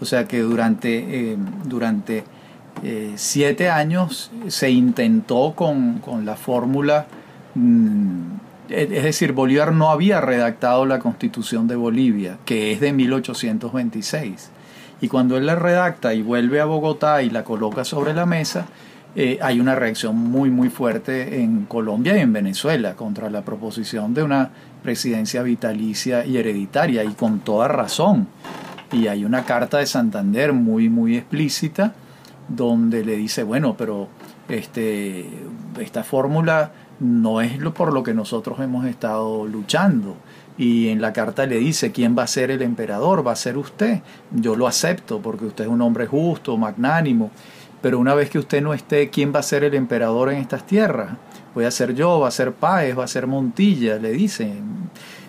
O 0.00 0.04
sea 0.04 0.26
que 0.26 0.38
durante, 0.40 1.32
eh, 1.32 1.36
durante 1.64 2.24
eh, 2.82 3.12
siete 3.16 3.68
años 3.68 4.30
se 4.48 4.70
intentó 4.70 5.52
con, 5.54 6.00
la 6.24 6.36
fórmula 6.36 7.06
mm, 7.54 8.40
es 8.70 9.02
decir, 9.02 9.32
Bolívar 9.32 9.72
no 9.72 9.90
había 9.90 10.20
redactado 10.20 10.86
la 10.86 11.00
constitución 11.00 11.66
de 11.66 11.74
Bolivia, 11.74 12.38
que 12.44 12.70
es 12.70 12.80
de 12.80 12.92
1826. 12.92 14.50
Y 15.00 15.08
cuando 15.08 15.36
él 15.36 15.46
la 15.46 15.56
redacta 15.56 16.14
y 16.14 16.22
vuelve 16.22 16.60
a 16.60 16.66
Bogotá 16.66 17.22
y 17.22 17.30
la 17.30 17.42
coloca 17.42 17.84
sobre 17.84 18.14
la 18.14 18.26
mesa, 18.26 18.66
eh, 19.16 19.38
hay 19.42 19.58
una 19.60 19.74
reacción 19.74 20.16
muy, 20.16 20.50
muy 20.50 20.68
fuerte 20.68 21.42
en 21.42 21.64
Colombia 21.64 22.16
y 22.16 22.20
en 22.20 22.32
Venezuela 22.32 22.94
contra 22.94 23.28
la 23.28 23.42
proposición 23.42 24.14
de 24.14 24.22
una 24.22 24.50
presidencia 24.82 25.42
vitalicia 25.42 26.24
y 26.24 26.36
hereditaria, 26.36 27.04
y 27.04 27.12
con 27.14 27.40
toda 27.40 27.68
razón. 27.68 28.28
Y 28.92 29.08
hay 29.08 29.24
una 29.24 29.44
carta 29.44 29.78
de 29.78 29.86
Santander 29.86 30.52
muy, 30.52 30.88
muy 30.88 31.16
explícita 31.16 31.92
donde 32.48 33.04
le 33.04 33.16
dice, 33.16 33.42
bueno, 33.42 33.76
pero 33.76 34.08
este, 34.48 35.26
esta 35.78 36.02
fórmula 36.02 36.72
no 36.98 37.40
es 37.40 37.58
lo 37.58 37.72
por 37.72 37.92
lo 37.92 38.02
que 38.02 38.14
nosotros 38.14 38.60
hemos 38.60 38.86
estado 38.86 39.46
luchando. 39.46 40.16
Y 40.58 40.88
en 40.88 41.00
la 41.00 41.12
carta 41.12 41.46
le 41.46 41.58
dice, 41.58 41.90
¿quién 41.90 42.16
va 42.18 42.24
a 42.24 42.26
ser 42.26 42.50
el 42.50 42.60
emperador? 42.60 43.26
Va 43.26 43.32
a 43.32 43.36
ser 43.36 43.56
usted. 43.56 44.02
Yo 44.30 44.56
lo 44.56 44.66
acepto 44.66 45.20
porque 45.20 45.46
usted 45.46 45.64
es 45.64 45.70
un 45.70 45.80
hombre 45.80 46.06
justo, 46.06 46.56
magnánimo. 46.58 47.30
Pero 47.82 47.98
una 47.98 48.14
vez 48.14 48.30
que 48.30 48.38
usted 48.38 48.62
no 48.62 48.74
esté, 48.74 49.10
¿quién 49.10 49.32
va 49.34 49.40
a 49.40 49.44
ser 49.44 49.64
el 49.64 49.74
emperador 49.74 50.32
en 50.32 50.38
estas 50.38 50.66
tierras? 50.66 51.16
Voy 51.54 51.64
a 51.64 51.70
ser 51.70 51.94
yo, 51.94 52.20
va 52.20 52.28
a 52.28 52.32
ser 52.32 52.52
Páez, 52.52 52.98
va 52.98 53.04
a 53.04 53.08
ser 53.08 53.26
Montilla, 53.26 53.96
le 53.96 54.12
dice. 54.12 54.52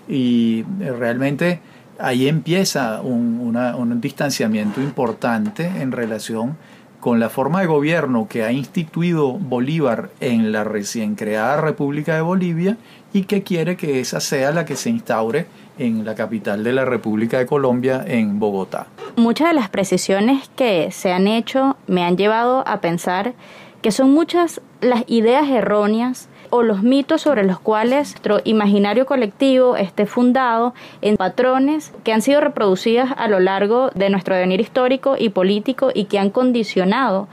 Y 0.08 0.64
realmente 0.80 1.62
ahí 1.98 2.28
empieza 2.28 3.02
un, 3.02 3.56
un 3.56 4.02
distanciamiento 4.02 4.82
importante 4.82 5.66
en 5.66 5.92
relación 5.92 6.58
con 7.00 7.20
la 7.20 7.30
forma 7.30 7.62
de 7.62 7.68
gobierno 7.68 8.28
que 8.30 8.44
ha 8.44 8.52
instituido 8.52 9.34
Bolívar 9.34 10.12
en 10.20 10.52
la 10.52 10.64
recién 10.64 11.16
creada 11.16 11.60
República 11.60 12.16
de 12.16 12.22
Bolivia 12.22 12.78
y 13.12 13.24
que 13.24 13.42
quiere 13.42 13.76
que 13.76 14.00
esa 14.00 14.20
sea 14.20 14.52
la 14.52 14.66
que 14.66 14.76
se 14.76 14.92
instaure 14.92 15.48
en 15.82 16.06
la 16.06 16.16
capital 16.16 16.64
de 16.64 16.74
la 16.74 16.86
República 16.86 17.40
de 17.40 17.46
Colombia, 17.46 18.04
en 18.06 18.40
Bogotá. 18.40 18.88
Muchas 19.16 19.50
de 19.50 19.56
las 19.56 19.70
precisiones 19.70 20.50
que 20.56 20.92
se 20.92 21.12
han 21.12 21.28
hecho 21.28 21.76
me 21.88 22.04
han 22.04 22.18
llevado 22.18 22.64
a 22.68 22.82
pensar 22.82 23.34
que 23.82 23.92
son 23.92 24.12
muchas 24.12 24.62
las 24.80 25.04
ideas 25.08 25.50
erróneas 25.50 26.30
o 26.52 26.62
los 26.62 26.84
mitos 26.84 27.22
sobre 27.22 27.44
los 27.44 27.60
cuales 27.60 28.12
nuestro 28.12 28.42
imaginario 28.44 29.06
colectivo 29.06 29.76
esté 29.76 30.06
fundado 30.06 30.74
en 31.02 31.18
patrones 31.18 31.94
que 32.04 32.14
han 32.14 32.22
sido 32.22 32.42
reproducidas 32.42 33.12
a 33.18 33.28
lo 33.28 33.40
largo 33.40 33.90
de 33.96 34.10
nuestro 34.10 34.36
devenir 34.36 34.60
histórico 34.60 35.16
y 35.18 35.30
político 35.30 35.90
y 35.94 36.06
que 36.06 36.20
han 36.20 36.30
condicionado 36.30 37.28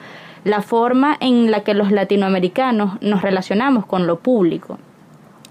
la 0.44 0.62
forma 0.62 1.16
en 1.20 1.50
la 1.50 1.64
que 1.64 1.74
los 1.74 1.90
latinoamericanos 1.90 3.00
nos 3.02 3.20
relacionamos 3.22 3.84
con 3.84 4.06
lo 4.06 4.20
público 4.20 4.78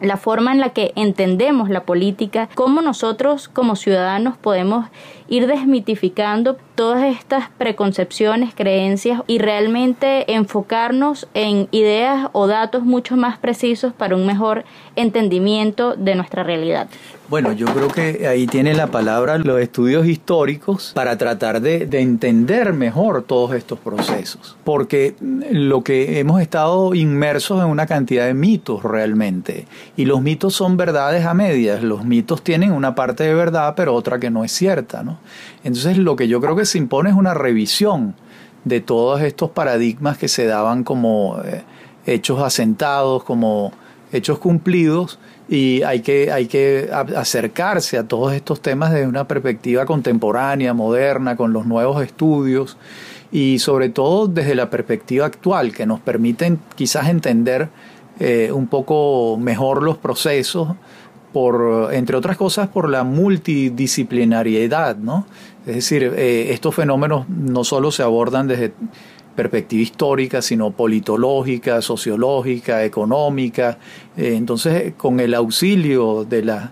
la 0.01 0.17
forma 0.17 0.51
en 0.51 0.59
la 0.59 0.69
que 0.69 0.91
entendemos 0.95 1.69
la 1.69 1.83
política, 1.83 2.49
cómo 2.55 2.81
nosotros 2.81 3.47
como 3.47 3.75
ciudadanos 3.75 4.37
podemos 4.37 4.85
ir 5.27 5.47
desmitificando 5.47 6.57
todas 6.75 7.03
estas 7.15 7.49
preconcepciones, 7.57 8.53
creencias 8.53 9.21
y 9.25 9.39
realmente 9.39 10.31
enfocarnos 10.31 11.27
en 11.33 11.67
ideas 11.71 12.29
o 12.33 12.47
datos 12.47 12.83
mucho 12.83 13.17
más 13.17 13.37
precisos 13.37 13.93
para 13.93 14.15
un 14.15 14.25
mejor 14.25 14.63
entendimiento 14.95 15.95
de 15.95 16.15
nuestra 16.15 16.43
realidad. 16.43 16.87
Bueno, 17.29 17.51
yo 17.51 17.65
creo 17.65 17.89
que 17.89 18.25
ahí 18.25 18.47
tiene 18.47 18.73
la 18.73 18.87
palabra 18.87 19.37
los 19.37 19.59
estudios 19.59 20.07
históricos 20.07 20.93
para 20.95 21.17
tratar 21.17 21.59
de, 21.59 21.87
entender 21.99 22.71
mejor 22.71 23.23
todos 23.23 23.53
estos 23.53 23.79
procesos, 23.79 24.55
porque 24.63 25.13
lo 25.19 25.83
que 25.83 26.19
hemos 26.19 26.39
estado 26.41 26.95
inmersos 26.95 27.61
en 27.61 27.69
una 27.69 27.85
cantidad 27.85 28.27
de 28.27 28.33
mitos 28.33 28.81
realmente, 28.83 29.65
y 29.97 30.05
los 30.05 30.21
mitos 30.21 30.53
son 30.53 30.77
verdades 30.77 31.25
a 31.25 31.33
medias, 31.33 31.83
los 31.83 32.05
mitos 32.05 32.43
tienen 32.43 32.71
una 32.71 32.95
parte 32.95 33.25
de 33.25 33.33
verdad 33.33 33.73
pero 33.75 33.93
otra 33.93 34.19
que 34.19 34.29
no 34.29 34.45
es 34.45 34.53
cierta, 34.53 35.03
¿no? 35.03 35.16
Entonces 35.63 35.97
lo 35.97 36.15
que 36.15 36.27
yo 36.27 36.41
creo 36.41 36.55
que 36.55 36.65
se 36.65 36.77
impone 36.77 37.09
es 37.09 37.15
una 37.15 37.33
revisión 37.33 38.15
de 38.63 38.81
todos 38.81 39.21
estos 39.21 39.51
paradigmas 39.51 40.17
que 40.17 40.27
se 40.27 40.45
daban 40.45 40.83
como 40.83 41.39
eh, 41.45 41.63
hechos 42.05 42.41
asentados, 42.41 43.23
como 43.23 43.71
hechos 44.11 44.39
cumplidos, 44.39 45.19
y 45.49 45.81
hay 45.83 46.01
que, 46.01 46.31
hay 46.31 46.47
que 46.47 46.89
acercarse 47.15 47.97
a 47.97 48.07
todos 48.07 48.33
estos 48.33 48.61
temas 48.61 48.91
desde 48.91 49.07
una 49.07 49.27
perspectiva 49.27 49.85
contemporánea, 49.85 50.73
moderna, 50.73 51.37
con 51.37 51.53
los 51.53 51.65
nuevos 51.65 52.03
estudios 52.03 52.77
y 53.31 53.59
sobre 53.59 53.89
todo 53.89 54.27
desde 54.27 54.55
la 54.55 54.69
perspectiva 54.69 55.25
actual 55.25 55.73
que 55.73 55.85
nos 55.85 55.99
permiten 55.99 56.59
quizás 56.75 57.09
entender 57.09 57.69
eh, 58.19 58.51
un 58.51 58.67
poco 58.67 59.37
mejor 59.37 59.83
los 59.83 59.97
procesos 59.97 60.69
por, 61.37 61.93
entre 61.93 62.17
otras 62.17 62.35
cosas, 62.35 62.67
por 62.67 62.89
la 62.89 63.03
multidisciplinariedad, 63.03 64.95
¿no? 64.95 65.27
Es 65.67 65.75
decir, 65.75 66.11
eh, 66.17 66.47
estos 66.51 66.73
fenómenos 66.73 67.29
no 67.29 67.63
solo 67.63 67.91
se 67.91 68.01
abordan 68.01 68.47
desde 68.47 68.73
perspectiva 69.35 69.83
histórica, 69.83 70.41
sino 70.41 70.71
politológica, 70.71 71.83
sociológica, 71.83 72.83
económica. 72.83 73.77
Eh, 74.17 74.33
entonces, 74.35 74.95
con 74.97 75.19
el 75.19 75.35
auxilio 75.35 76.25
de 76.27 76.43
la 76.43 76.71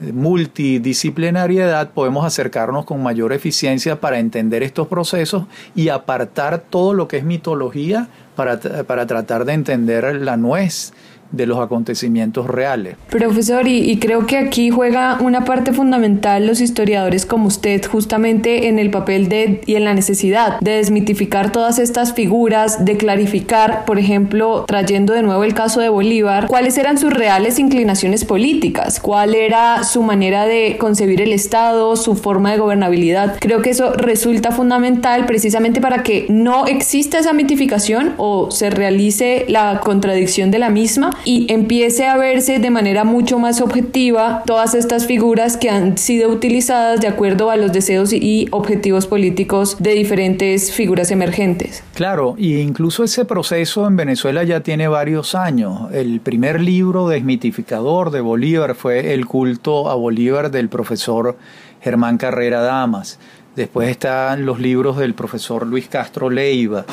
multidisciplinariedad 0.00 1.90
podemos 1.90 2.24
acercarnos 2.24 2.86
con 2.86 3.02
mayor 3.02 3.34
eficiencia 3.34 4.00
para 4.00 4.18
entender 4.18 4.62
estos 4.62 4.88
procesos 4.88 5.44
y 5.74 5.90
apartar 5.90 6.64
todo 6.70 6.94
lo 6.94 7.06
que 7.06 7.18
es 7.18 7.24
mitología 7.24 8.08
para, 8.34 8.58
para 8.86 9.06
tratar 9.06 9.44
de 9.44 9.52
entender 9.52 10.16
la 10.22 10.38
nuez 10.38 10.94
de 11.32 11.46
los 11.46 11.58
acontecimientos 11.58 12.46
reales. 12.46 12.96
Profesor, 13.10 13.66
y, 13.66 13.96
creo 13.98 14.26
que 14.26 14.38
aquí 14.38 14.70
juega 14.70 15.18
una 15.20 15.44
parte 15.44 15.72
fundamental 15.72 16.46
los 16.46 16.60
historiadores 16.60 17.26
como 17.26 17.48
usted, 17.48 17.84
justamente 17.86 18.68
en 18.68 18.78
el 18.78 18.90
papel 18.90 19.28
de 19.28 19.60
y 19.66 19.74
en 19.74 19.84
la 19.84 19.94
necesidad 19.94 20.60
de 20.60 20.72
desmitificar 20.72 21.50
todas 21.52 21.78
estas 21.78 22.12
figuras, 22.12 22.84
de 22.84 22.96
clarificar, 22.96 23.84
por 23.84 23.98
ejemplo, 23.98 24.64
trayendo 24.66 25.12
de 25.12 25.22
nuevo 25.22 25.44
el 25.44 25.54
caso 25.54 25.80
de 25.80 25.88
Bolívar, 25.88 26.46
cuáles 26.46 26.78
eran 26.78 26.98
sus 26.98 27.12
reales 27.12 27.58
inclinaciones 27.58 28.24
políticas, 28.24 29.00
cuál 29.00 29.34
era 29.34 29.84
su 29.84 30.02
manera 30.02 30.46
de 30.46 30.76
concebir 30.78 31.20
el 31.20 31.32
Estado, 31.32 31.96
su 31.96 32.14
forma 32.14 32.52
de 32.52 32.58
gobernabilidad. 32.58 33.36
Creo 33.40 33.62
que 33.62 33.70
eso 33.70 33.92
resulta 33.92 34.52
fundamental 34.52 35.26
precisamente 35.26 35.80
para 35.80 36.02
que 36.02 36.26
no 36.28 36.66
exista 36.66 37.18
esa 37.18 37.32
mitificación 37.32 38.14
o 38.18 38.50
se 38.50 38.70
realice 38.70 39.44
la 39.48 39.80
contradicción 39.80 40.50
de 40.50 40.58
la 40.58 40.70
misma 40.70 41.15
y 41.24 41.52
empiece 41.52 42.06
a 42.06 42.16
verse 42.16 42.58
de 42.58 42.70
manera 42.70 43.04
mucho 43.04 43.38
más 43.38 43.60
objetiva 43.60 44.42
todas 44.46 44.74
estas 44.74 45.06
figuras 45.06 45.56
que 45.56 45.70
han 45.70 45.98
sido 45.98 46.30
utilizadas 46.30 47.00
de 47.00 47.08
acuerdo 47.08 47.50
a 47.50 47.56
los 47.56 47.72
deseos 47.72 48.12
y 48.12 48.48
objetivos 48.50 49.06
políticos 49.06 49.76
de 49.78 49.92
diferentes 49.94 50.72
figuras 50.72 51.10
emergentes. 51.10 51.82
Claro, 51.94 52.34
y 52.38 52.56
incluso 52.56 53.04
ese 53.04 53.24
proceso 53.24 53.86
en 53.86 53.96
Venezuela 53.96 54.44
ya 54.44 54.60
tiene 54.60 54.88
varios 54.88 55.34
años. 55.34 55.92
El 55.92 56.20
primer 56.20 56.60
libro 56.60 57.08
desmitificador 57.08 58.10
de 58.10 58.20
Bolívar 58.20 58.74
fue 58.74 59.14
El 59.14 59.26
culto 59.26 59.88
a 59.90 59.94
Bolívar 59.94 60.50
del 60.50 60.68
profesor 60.68 61.36
Germán 61.80 62.18
Carrera 62.18 62.62
Damas. 62.62 63.18
Después 63.56 63.88
están 63.88 64.44
los 64.44 64.60
libros 64.60 64.98
del 64.98 65.14
profesor 65.14 65.66
Luis 65.66 65.88
Castro 65.88 66.28
Leiva. 66.28 66.84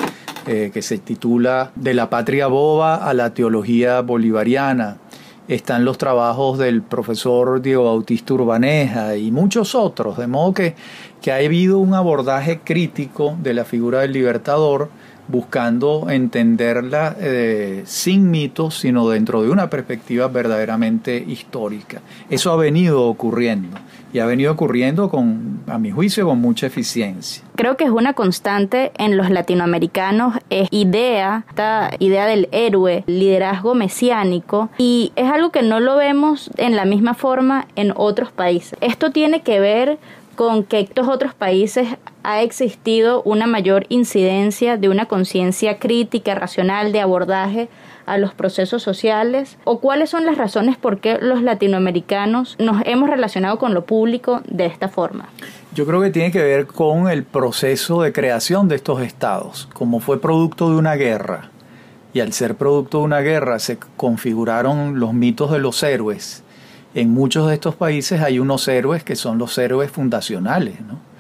Eh, 0.45 0.71
que 0.73 0.82
se 0.82 0.97
titula 0.97 1.71
De 1.73 1.93
la 1.93 2.10
patria 2.10 2.47
boba 2.47 2.95
a 2.95 3.13
la 3.13 3.34
teología 3.34 4.02
bolivariana. 4.02 4.97
Están 5.47 5.86
los 5.86 5.97
trabajos 5.97 6.58
del 6.58 6.82
profesor 6.82 7.62
Diego 7.62 7.86
Bautista 7.86 8.34
Urbaneja 8.34 9.15
y 9.15 9.32
muchos 9.32 9.73
otros, 9.73 10.17
de 10.17 10.28
modo 10.28 10.54
que, 10.54 10.76
que 11.21 11.32
ha 11.32 11.38
habido 11.38 11.80
un 11.80 11.93
abordaje 11.93 12.60
crítico 12.62 13.38
de 13.41 13.54
la 13.54 13.63
figura 13.63 14.02
del 14.02 14.12
libertador 14.12 14.89
buscando 15.30 16.10
entenderla 16.10 17.15
eh, 17.19 17.84
sin 17.86 18.30
mitos, 18.30 18.80
sino 18.80 19.08
dentro 19.08 19.43
de 19.43 19.49
una 19.49 19.69
perspectiva 19.69 20.28
verdaderamente 20.28 21.23
histórica. 21.26 22.02
Eso 22.30 22.52
ha 22.52 22.58
venido 22.58 23.04
ocurriendo 23.04 23.78
y 24.13 24.19
ha 24.19 24.26
venido 24.26 24.52
ocurriendo 24.52 25.10
con, 25.10 25.62
a 25.67 25.80
mi 25.80 25.91
juicio, 25.91 26.28
con 26.28 26.39
mucha 26.39 26.67
eficiencia. 26.67 27.43
Creo 27.56 27.76
que 27.76 27.84
es 27.84 27.89
una 27.89 28.13
constante 28.13 28.91
en 28.97 29.17
los 29.17 29.30
latinoamericanos, 29.30 30.38
es 30.49 30.67
idea, 30.71 31.45
esta 31.49 31.89
idea 31.99 32.28
del 32.28 32.47
héroe, 32.52 33.04
liderazgo 33.08 33.73
mesiánico, 33.73 34.69
y 34.78 35.12
es 35.15 35.30
algo 35.30 35.52
que 35.52 35.63
no 35.63 35.80
lo 35.80 35.95
vemos 35.95 36.52
en 36.58 36.76
la 36.76 36.86
misma 36.86 37.15
forma 37.15 37.67
en 37.76 37.91
otros 37.95 38.32
países. 38.32 38.78
Esto 38.82 39.12
tiene 39.12 39.41
que 39.41 39.60
ver 39.60 39.97
con 40.36 40.63
que 40.63 40.80
estos 40.80 41.08
otros 41.08 41.34
países 41.34 41.88
ha 42.24 42.41
existido 42.41 43.22
una 43.24 43.48
mayor 43.48 43.86
incidencia 43.89 44.78
de 44.78 44.89
una 44.89 45.06
conciencia 45.06 45.78
crítica, 45.78 46.36
racional, 46.36 46.91
de 46.91 47.02
abordaje 47.02 47.69
a 48.06 48.17
los 48.17 48.34
procesos 48.34 48.84
sociales? 48.84 49.58
¿O 49.63 49.80
cuáles 49.80 50.10
son 50.10 50.26
las 50.26 50.38
razones 50.38 50.78
por 50.78 51.00
qué 51.00 51.17
los 51.22 51.41
latinoamericanos 51.41 52.56
nos 52.60 52.82
hemos 52.86 53.10
relacionado 53.10 53.58
con 53.58 53.74
lo 53.74 53.86
público 53.86 54.41
de 54.46 54.65
esta 54.65 54.89
forma? 54.89 55.30
Yo 55.74 55.86
creo 55.86 56.02
que 56.02 56.12
tiene 56.12 56.32
que 56.32 56.43
ver 56.43 56.67
con 56.67 57.10
el 57.10 57.24
proceso 57.24 58.02
de 58.02 58.13
creación 58.13 58.67
de 58.67 58.76
estos 58.76 59.02
estados, 59.02 59.69
como 59.74 60.00
fue 60.00 60.22
producto 60.22 60.69
de 60.69 60.78
una 60.78 60.96
guerra. 60.96 61.50
y 62.15 62.19
al 62.19 62.32
ser 62.32 62.54
producto 62.54 63.00
de 63.00 63.06
una 63.06 63.22
guerra 63.22 63.58
se 63.58 63.80
configuraron 63.98 65.00
los 65.00 65.13
mitos 65.15 65.50
de 65.50 65.58
los 65.58 65.82
héroes. 65.82 66.42
En 66.95 67.12
muchos 67.12 67.47
de 67.47 67.56
estos 67.56 67.75
países 67.75 68.21
hay 68.21 68.39
unos 68.39 68.67
héroes 68.67 69.03
que 69.03 69.15
son 69.15 69.38
los 69.38 69.58
héroes 69.58 69.91
fundacionales, 69.91 70.79
¿no? 70.82 71.13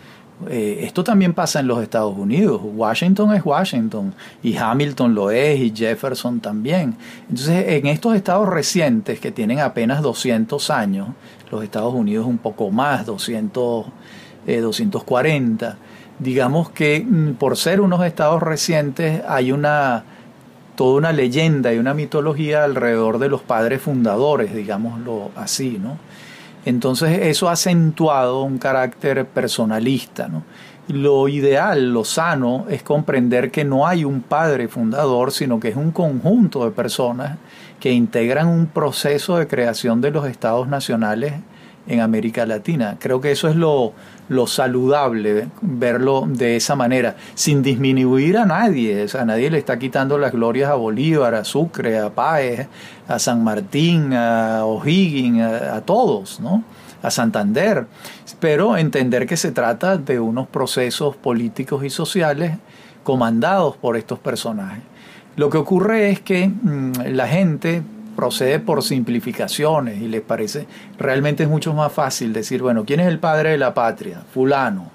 Eh, 0.49 0.79
esto 0.81 1.03
también 1.03 1.33
pasa 1.33 1.59
en 1.59 1.67
los 1.67 1.81
Estados 1.81 2.17
Unidos. 2.17 2.61
Washington 2.63 3.33
es 3.33 3.45
Washington 3.45 4.13
y 4.41 4.55
Hamilton 4.57 5.15
lo 5.15 5.31
es 5.31 5.59
y 5.59 5.73
Jefferson 5.75 6.39
también. 6.39 6.95
Entonces, 7.29 7.65
en 7.67 7.87
estos 7.87 8.15
estados 8.15 8.47
recientes 8.49 9.19
que 9.19 9.31
tienen 9.31 9.59
apenas 9.59 10.01
200 10.01 10.69
años, 10.69 11.09
los 11.51 11.63
Estados 11.63 11.93
Unidos 11.93 12.25
un 12.25 12.37
poco 12.39 12.71
más, 12.71 13.05
200, 13.05 13.85
240, 14.45 15.67
eh, 15.67 15.73
digamos 16.19 16.69
que 16.71 17.05
mm, 17.07 17.33
por 17.33 17.57
ser 17.57 17.79
unos 17.81 18.05
estados 18.05 18.41
recientes 18.41 19.21
hay 19.27 19.51
una 19.51 20.03
toda 20.75 20.97
una 20.97 21.11
leyenda 21.11 21.73
y 21.73 21.77
una 21.77 21.93
mitología 21.93 22.63
alrededor 22.63 23.19
de 23.19 23.29
los 23.29 23.41
padres 23.41 23.81
fundadores, 23.81 24.53
digámoslo 24.53 25.31
así, 25.35 25.79
¿no? 25.81 25.97
Entonces 26.65 27.19
eso 27.23 27.49
ha 27.49 27.53
acentuado 27.53 28.43
un 28.43 28.57
carácter 28.57 29.25
personalista. 29.25 30.27
¿no? 30.27 30.43
Lo 30.87 31.27
ideal, 31.27 31.91
lo 31.91 32.05
sano, 32.05 32.65
es 32.69 32.83
comprender 32.83 33.51
que 33.51 33.65
no 33.65 33.85
hay 33.85 34.05
un 34.05 34.21
padre 34.21 34.67
fundador, 34.67 35.31
sino 35.31 35.59
que 35.59 35.69
es 35.69 35.75
un 35.75 35.91
conjunto 35.91 36.63
de 36.65 36.71
personas 36.71 37.37
que 37.79 37.91
integran 37.91 38.47
un 38.47 38.67
proceso 38.67 39.37
de 39.37 39.47
creación 39.47 39.99
de 39.99 40.11
los 40.11 40.25
estados 40.27 40.67
nacionales 40.67 41.33
en 41.87 41.99
América 41.99 42.45
Latina. 42.45 42.97
Creo 42.99 43.21
que 43.21 43.31
eso 43.31 43.47
es 43.47 43.55
lo, 43.55 43.93
lo 44.29 44.47
saludable, 44.47 45.47
verlo 45.61 46.25
de 46.27 46.55
esa 46.55 46.75
manera, 46.75 47.15
sin 47.35 47.61
disminuir 47.61 48.37
a 48.37 48.45
nadie. 48.45 49.07
Sea, 49.07 49.25
nadie 49.25 49.49
le 49.49 49.57
está 49.57 49.77
quitando 49.79 50.17
las 50.17 50.31
glorias 50.31 50.69
a 50.69 50.75
Bolívar, 50.75 51.35
a 51.35 51.43
Sucre, 51.43 51.99
a 51.99 52.09
Páez, 52.09 52.67
a 53.07 53.19
San 53.19 53.43
Martín, 53.43 54.13
a 54.13 54.65
O'Higgins, 54.65 55.41
a, 55.41 55.75
a 55.77 55.81
todos, 55.81 56.39
¿no? 56.39 56.63
a 57.03 57.11
Santander, 57.11 57.85
pero 58.39 58.77
entender 58.77 59.27
que 59.27 59.35
se 59.35 59.51
trata 59.51 59.97
de 59.97 60.19
unos 60.19 60.47
procesos 60.47 61.17
políticos 61.17 61.83
y 61.83 61.89
sociales 61.89 62.57
comandados 63.03 63.75
por 63.75 63.97
estos 63.97 64.19
personajes. 64.19 64.81
Lo 65.35 65.49
que 65.49 65.57
ocurre 65.57 66.09
es 66.09 66.21
que 66.21 66.47
mm, 66.47 66.91
la 67.11 67.27
gente 67.27 67.83
procede 68.15 68.59
por 68.59 68.83
simplificaciones 68.83 70.01
y 70.01 70.07
les 70.07 70.21
parece, 70.21 70.67
realmente 70.97 71.43
es 71.43 71.49
mucho 71.49 71.73
más 71.73 71.91
fácil 71.91 72.33
decir, 72.33 72.61
bueno, 72.61 72.85
¿quién 72.85 72.99
es 72.99 73.07
el 73.07 73.19
padre 73.19 73.51
de 73.51 73.57
la 73.57 73.73
patria? 73.73 74.21
Fulano. 74.33 74.91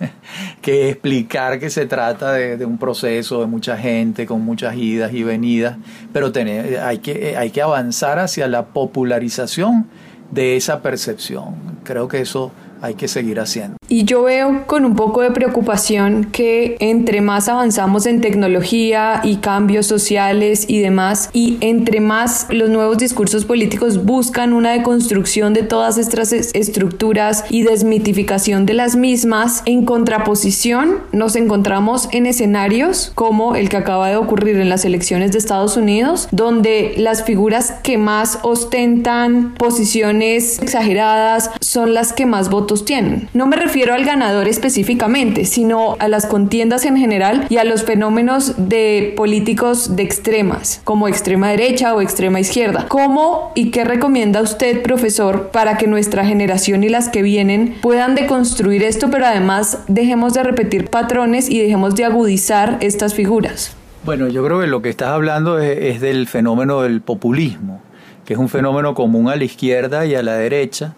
que 0.62 0.88
explicar 0.90 1.58
que 1.58 1.70
se 1.70 1.86
trata 1.86 2.32
de, 2.32 2.64
un 2.64 2.78
proceso 2.78 3.40
de 3.40 3.46
mucha 3.46 3.76
gente 3.76 4.26
con 4.26 4.42
muchas 4.42 4.76
idas 4.76 5.12
y 5.12 5.22
venidas, 5.22 5.76
pero 6.12 6.32
tener, 6.32 6.80
hay, 6.80 6.98
que, 6.98 7.36
hay 7.36 7.50
que 7.50 7.62
avanzar 7.62 8.18
hacia 8.18 8.48
la 8.48 8.66
popularización 8.66 9.86
de 10.30 10.56
esa 10.56 10.82
percepción. 10.82 11.54
Creo 11.84 12.08
que 12.08 12.20
eso 12.20 12.52
hay 12.82 12.94
que 12.94 13.08
seguir 13.08 13.40
haciendo. 13.40 13.76
Y 13.88 14.04
yo 14.04 14.24
veo 14.24 14.64
con 14.66 14.84
un 14.84 14.96
poco 14.96 15.22
de 15.22 15.30
preocupación 15.30 16.24
que 16.32 16.76
entre 16.80 17.20
más 17.20 17.48
avanzamos 17.48 18.06
en 18.06 18.20
tecnología 18.20 19.20
y 19.22 19.36
cambios 19.36 19.86
sociales 19.86 20.64
y 20.68 20.80
demás, 20.80 21.30
y 21.32 21.58
entre 21.60 22.00
más 22.00 22.46
los 22.50 22.68
nuevos 22.68 22.98
discursos 22.98 23.44
políticos 23.44 24.04
buscan 24.04 24.52
una 24.52 24.72
deconstrucción 24.72 25.54
de 25.54 25.62
todas 25.62 25.98
estas 25.98 26.32
estructuras 26.32 27.44
y 27.48 27.62
desmitificación 27.62 28.66
de 28.66 28.74
las 28.74 28.96
mismas, 28.96 29.62
en 29.66 29.84
contraposición 29.84 30.98
nos 31.12 31.36
encontramos 31.36 32.08
en 32.12 32.26
escenarios 32.26 33.12
como 33.14 33.54
el 33.54 33.68
que 33.68 33.76
acaba 33.76 34.08
de 34.08 34.16
ocurrir 34.16 34.56
en 34.56 34.68
las 34.68 34.84
elecciones 34.84 35.30
de 35.32 35.38
Estados 35.38 35.76
Unidos, 35.76 36.28
donde 36.32 36.94
las 36.96 37.22
figuras 37.22 37.74
que 37.84 37.98
más 37.98 38.40
ostentan 38.42 39.54
posiciones 39.54 40.60
exageradas 40.60 41.50
son 41.60 41.94
las 41.94 42.12
que 42.12 42.26
más 42.26 42.50
votos 42.50 42.84
tienen. 42.84 43.28
No 43.32 43.46
me 43.46 43.56
refiero 43.56 43.75
al 43.84 44.04
ganador 44.04 44.48
específicamente, 44.48 45.44
sino 45.44 45.96
a 45.98 46.08
las 46.08 46.26
contiendas 46.26 46.84
en 46.86 46.96
general 46.96 47.46
y 47.48 47.58
a 47.58 47.64
los 47.64 47.84
fenómenos 47.84 48.54
de 48.56 49.12
políticos 49.16 49.96
de 49.96 50.02
extremas, 50.02 50.80
como 50.84 51.08
extrema 51.08 51.50
derecha 51.50 51.94
o 51.94 52.00
extrema 52.00 52.40
izquierda. 52.40 52.86
¿Cómo 52.88 53.52
y 53.54 53.70
qué 53.70 53.84
recomienda 53.84 54.40
usted, 54.40 54.82
profesor, 54.82 55.50
para 55.50 55.76
que 55.76 55.86
nuestra 55.86 56.24
generación 56.24 56.84
y 56.84 56.88
las 56.88 57.08
que 57.08 57.22
vienen 57.22 57.76
puedan 57.82 58.14
deconstruir 58.14 58.82
esto, 58.82 59.10
pero 59.10 59.26
además 59.26 59.80
dejemos 59.88 60.32
de 60.34 60.42
repetir 60.42 60.88
patrones 60.88 61.50
y 61.50 61.60
dejemos 61.60 61.94
de 61.94 62.04
agudizar 62.04 62.78
estas 62.80 63.14
figuras? 63.14 63.76
Bueno, 64.04 64.28
yo 64.28 64.44
creo 64.44 64.60
que 64.60 64.68
lo 64.68 64.82
que 64.82 64.88
estás 64.88 65.08
hablando 65.08 65.58
es 65.58 66.00
del 66.00 66.26
fenómeno 66.28 66.82
del 66.82 67.02
populismo, 67.02 67.82
que 68.24 68.34
es 68.34 68.38
un 68.38 68.48
fenómeno 68.48 68.94
común 68.94 69.28
a 69.28 69.36
la 69.36 69.44
izquierda 69.44 70.06
y 70.06 70.14
a 70.14 70.22
la 70.22 70.34
derecha 70.34 70.94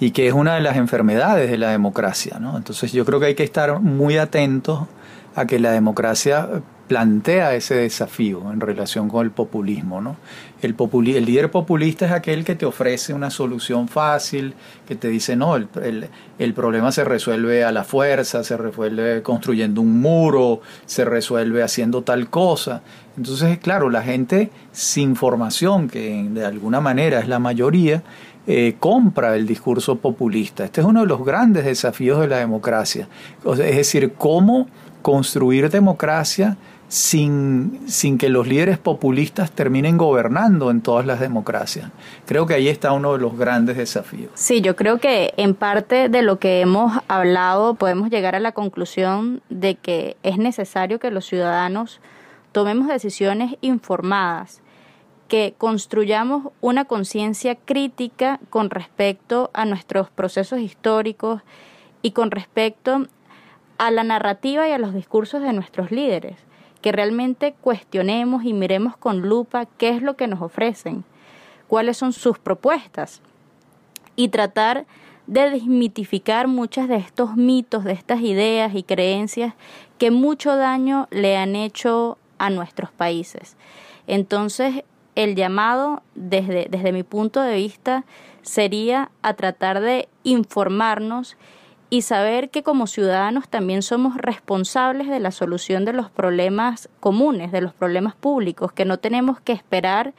y 0.00 0.12
que 0.12 0.26
es 0.26 0.32
una 0.32 0.54
de 0.54 0.62
las 0.62 0.76
enfermedades 0.76 1.50
de 1.50 1.58
la 1.58 1.70
democracia. 1.70 2.38
¿no? 2.40 2.56
Entonces 2.56 2.92
yo 2.92 3.04
creo 3.04 3.20
que 3.20 3.26
hay 3.26 3.34
que 3.34 3.44
estar 3.44 3.80
muy 3.80 4.16
atentos 4.16 4.88
a 5.36 5.46
que 5.46 5.60
la 5.60 5.70
democracia 5.70 6.48
plantea 6.88 7.54
ese 7.54 7.76
desafío 7.76 8.50
en 8.52 8.58
relación 8.58 9.08
con 9.08 9.24
el 9.24 9.30
populismo. 9.30 10.00
¿no? 10.00 10.16
El, 10.60 10.74
líder 11.24 11.48
populista 11.50 12.06
es 12.06 12.10
aquel 12.10 12.44
que 12.44 12.56
te 12.56 12.66
ofrece 12.66 13.14
una 13.14 13.30
solución 13.30 13.86
fácil, 13.86 14.54
que 14.88 14.96
te 14.96 15.06
dice, 15.06 15.36
no, 15.36 15.54
el, 15.54 15.68
el, 15.84 16.08
el, 16.40 16.54
problema 16.54 16.90
se 16.90 17.04
resuelve 17.04 17.62
a 17.62 17.70
la 17.70 17.84
fuerza, 17.84 18.42
se 18.42 18.56
resuelve 18.56 19.22
construyendo 19.22 19.80
un 19.82 20.00
muro, 20.00 20.62
se 20.84 21.04
resuelve 21.04 21.62
haciendo 21.62 22.02
tal 22.02 22.28
cosa. 22.28 22.82
Entonces, 23.16 23.58
claro, 23.58 23.88
la 23.88 24.02
gente 24.02 24.50
sin 24.72 25.14
formación, 25.14 25.88
que 25.88 26.26
de 26.30 26.44
alguna 26.44 26.80
manera 26.80 27.20
es 27.20 27.28
la 27.28 27.38
mayoría, 27.38 28.02
eh, 28.46 28.76
compra 28.80 29.36
el 29.36 29.46
discurso 29.46 29.96
populista. 29.96 30.64
Este 30.64 30.80
es 30.80 30.86
uno 30.86 31.00
de 31.00 31.06
los 31.06 31.24
grandes 31.24 31.64
desafíos 31.64 32.20
de 32.20 32.28
la 32.28 32.38
democracia. 32.38 33.08
es 33.44 33.76
decir, 33.76 34.14
cómo 34.16 34.66
construir 35.02 35.70
democracia 35.70 36.56
sin, 36.88 37.80
sin 37.86 38.18
que 38.18 38.28
los 38.28 38.48
líderes 38.48 38.76
populistas 38.76 39.52
terminen 39.52 39.96
gobernando 39.96 40.70
en 40.70 40.80
todas 40.80 41.06
las 41.06 41.20
democracias. 41.20 41.88
Creo 42.26 42.46
que 42.46 42.54
ahí 42.54 42.68
está 42.68 42.92
uno 42.92 43.12
de 43.12 43.20
los 43.20 43.38
grandes 43.38 43.76
desafíos. 43.76 44.32
Sí, 44.34 44.60
yo 44.60 44.74
creo 44.74 44.98
que 44.98 45.32
en 45.36 45.54
parte 45.54 46.08
de 46.08 46.22
lo 46.22 46.40
que 46.40 46.60
hemos 46.60 47.00
hablado 47.06 47.74
podemos 47.74 48.10
llegar 48.10 48.34
a 48.34 48.40
la 48.40 48.52
conclusión 48.52 49.40
de 49.50 49.76
que 49.76 50.16
es 50.24 50.36
necesario 50.36 50.98
que 50.98 51.12
los 51.12 51.26
ciudadanos 51.26 52.00
tomemos 52.50 52.88
decisiones 52.88 53.54
informadas 53.60 54.60
que 55.30 55.54
construyamos 55.56 56.52
una 56.60 56.86
conciencia 56.86 57.54
crítica 57.54 58.40
con 58.50 58.68
respecto 58.68 59.48
a 59.54 59.64
nuestros 59.64 60.10
procesos 60.10 60.58
históricos 60.58 61.40
y 62.02 62.10
con 62.10 62.32
respecto 62.32 63.06
a 63.78 63.92
la 63.92 64.02
narrativa 64.02 64.68
y 64.68 64.72
a 64.72 64.78
los 64.78 64.92
discursos 64.92 65.40
de 65.40 65.52
nuestros 65.52 65.92
líderes, 65.92 66.36
que 66.82 66.90
realmente 66.90 67.54
cuestionemos 67.60 68.44
y 68.44 68.52
miremos 68.52 68.96
con 68.96 69.20
lupa 69.20 69.66
qué 69.78 69.90
es 69.90 70.02
lo 70.02 70.16
que 70.16 70.26
nos 70.26 70.42
ofrecen, 70.42 71.04
cuáles 71.68 71.96
son 71.96 72.12
sus 72.12 72.40
propuestas 72.40 73.22
y 74.16 74.30
tratar 74.30 74.84
de 75.28 75.48
desmitificar 75.48 76.48
muchas 76.48 76.88
de 76.88 76.96
estos 76.96 77.36
mitos, 77.36 77.84
de 77.84 77.92
estas 77.92 78.20
ideas 78.20 78.74
y 78.74 78.82
creencias 78.82 79.54
que 79.96 80.10
mucho 80.10 80.56
daño 80.56 81.06
le 81.12 81.36
han 81.36 81.54
hecho 81.54 82.18
a 82.38 82.50
nuestros 82.50 82.90
países. 82.90 83.56
Entonces, 84.08 84.82
el 85.14 85.34
llamado, 85.34 86.02
desde, 86.14 86.66
desde 86.70 86.92
mi 86.92 87.02
punto 87.02 87.40
de 87.40 87.56
vista, 87.56 88.04
sería 88.42 89.10
a 89.22 89.34
tratar 89.34 89.80
de 89.80 90.08
informarnos 90.24 91.36
y 91.90 92.02
saber 92.02 92.50
que 92.50 92.62
como 92.62 92.86
ciudadanos 92.86 93.48
también 93.48 93.82
somos 93.82 94.16
responsables 94.16 95.08
de 95.08 95.18
la 95.18 95.32
solución 95.32 95.84
de 95.84 95.92
los 95.92 96.08
problemas 96.08 96.88
comunes, 97.00 97.50
de 97.50 97.60
los 97.60 97.74
problemas 97.74 98.14
públicos, 98.14 98.72
que 98.72 98.84
no 98.84 98.98
tenemos 98.98 99.40
que 99.40 99.52
esperar 99.52 100.14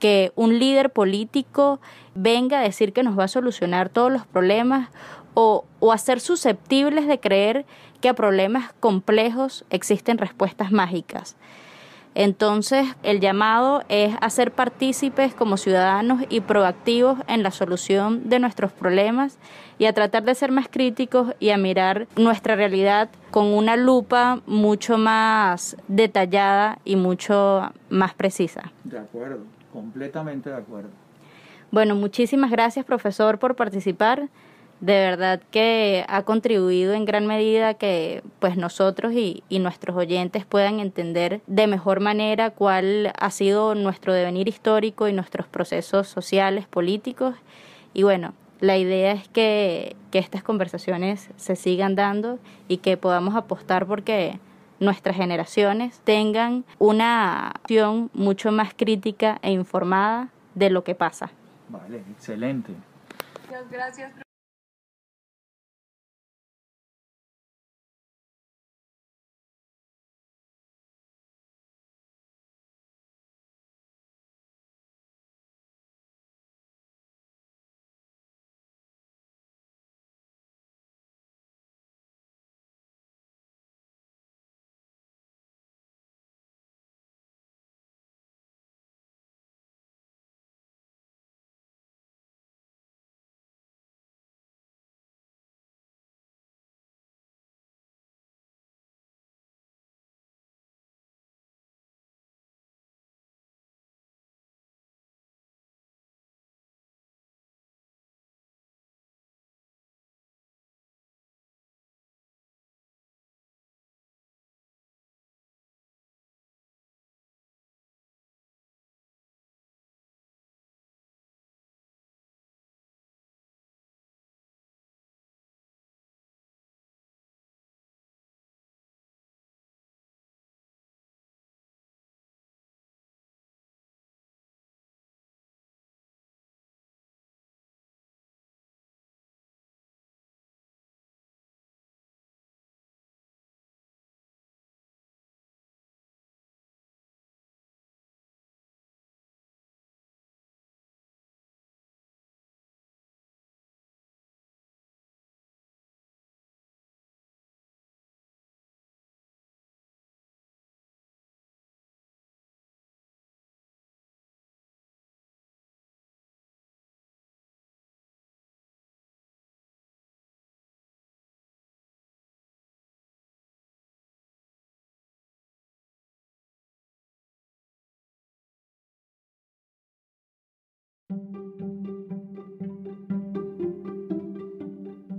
que 0.00 0.32
un 0.34 0.58
líder 0.58 0.90
político 0.90 1.80
venga 2.16 2.58
a 2.58 2.62
decir 2.62 2.92
que 2.92 3.04
nos 3.04 3.16
va 3.16 3.24
a 3.24 3.28
solucionar 3.28 3.88
todos 3.88 4.10
los 4.10 4.26
problemas 4.26 4.90
o, 5.34 5.64
o 5.78 5.92
a 5.92 5.98
ser 5.98 6.18
susceptibles 6.18 7.06
de 7.06 7.20
creer 7.20 7.66
que 8.00 8.08
a 8.08 8.14
problemas 8.14 8.72
complejos 8.80 9.64
existen 9.70 10.18
respuestas 10.18 10.72
mágicas. 10.72 11.36
Entonces, 12.14 12.86
el 13.02 13.20
llamado 13.20 13.82
es 13.88 14.14
a 14.20 14.28
ser 14.28 14.52
partícipes 14.52 15.34
como 15.34 15.56
ciudadanos 15.56 16.22
y 16.28 16.40
proactivos 16.40 17.18
en 17.26 17.42
la 17.42 17.50
solución 17.50 18.28
de 18.28 18.38
nuestros 18.38 18.70
problemas 18.72 19.38
y 19.78 19.86
a 19.86 19.94
tratar 19.94 20.22
de 20.24 20.34
ser 20.34 20.52
más 20.52 20.68
críticos 20.68 21.34
y 21.40 21.50
a 21.50 21.56
mirar 21.56 22.06
nuestra 22.16 22.54
realidad 22.54 23.08
con 23.30 23.46
una 23.46 23.76
lupa 23.76 24.40
mucho 24.46 24.98
más 24.98 25.76
detallada 25.88 26.78
y 26.84 26.96
mucho 26.96 27.72
más 27.88 28.12
precisa. 28.12 28.70
De 28.84 28.98
acuerdo, 28.98 29.44
completamente 29.72 30.50
de 30.50 30.56
acuerdo. 30.56 30.90
Bueno, 31.70 31.94
muchísimas 31.94 32.50
gracias 32.50 32.84
profesor 32.84 33.38
por 33.38 33.56
participar. 33.56 34.28
De 34.82 34.94
verdad 34.94 35.40
que 35.52 36.04
ha 36.08 36.24
contribuido 36.24 36.92
en 36.92 37.04
gran 37.04 37.24
medida 37.24 37.74
que 37.74 38.24
pues 38.40 38.56
nosotros 38.56 39.12
y, 39.12 39.44
y, 39.48 39.60
nuestros 39.60 39.96
oyentes 39.96 40.44
puedan 40.44 40.80
entender 40.80 41.40
de 41.46 41.68
mejor 41.68 42.00
manera 42.00 42.50
cuál 42.50 43.12
ha 43.16 43.30
sido 43.30 43.76
nuestro 43.76 44.12
devenir 44.12 44.48
histórico 44.48 45.06
y 45.06 45.12
nuestros 45.12 45.46
procesos 45.46 46.08
sociales, 46.08 46.66
políticos. 46.66 47.36
Y 47.94 48.02
bueno, 48.02 48.34
la 48.58 48.76
idea 48.76 49.12
es 49.12 49.28
que, 49.28 49.94
que 50.10 50.18
estas 50.18 50.42
conversaciones 50.42 51.30
se 51.36 51.54
sigan 51.54 51.94
dando 51.94 52.40
y 52.66 52.78
que 52.78 52.96
podamos 52.96 53.36
apostar 53.36 53.86
porque 53.86 54.40
nuestras 54.80 55.14
generaciones 55.14 56.00
tengan 56.00 56.64
una 56.80 57.50
acción 57.50 58.10
mucho 58.14 58.50
más 58.50 58.74
crítica 58.74 59.38
e 59.42 59.52
informada 59.52 60.30
de 60.56 60.70
lo 60.70 60.82
que 60.82 60.96
pasa. 60.96 61.30
Vale, 61.68 62.02
excelente. 62.10 62.72
Muchas 63.46 63.70
gracias. 63.70 64.31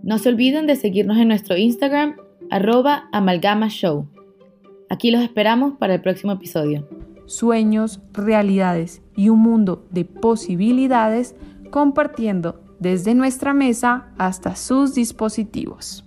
No 0.03 0.17
se 0.17 0.29
olviden 0.29 0.67
de 0.67 0.75
seguirnos 0.75 1.17
en 1.17 1.29
nuestro 1.29 1.57
Instagram, 1.57 2.17
arroba 2.49 3.09
amalgamashow. 3.11 4.07
Aquí 4.89 5.11
los 5.11 5.23
esperamos 5.23 5.75
para 5.77 5.95
el 5.95 6.01
próximo 6.01 6.33
episodio. 6.33 6.87
Sueños, 7.25 8.01
realidades 8.11 9.01
y 9.15 9.29
un 9.29 9.39
mundo 9.39 9.87
de 9.91 10.05
posibilidades 10.05 11.35
compartiendo 11.71 12.61
desde 12.79 13.15
nuestra 13.15 13.53
mesa 13.53 14.13
hasta 14.17 14.55
sus 14.55 14.93
dispositivos. 14.93 16.03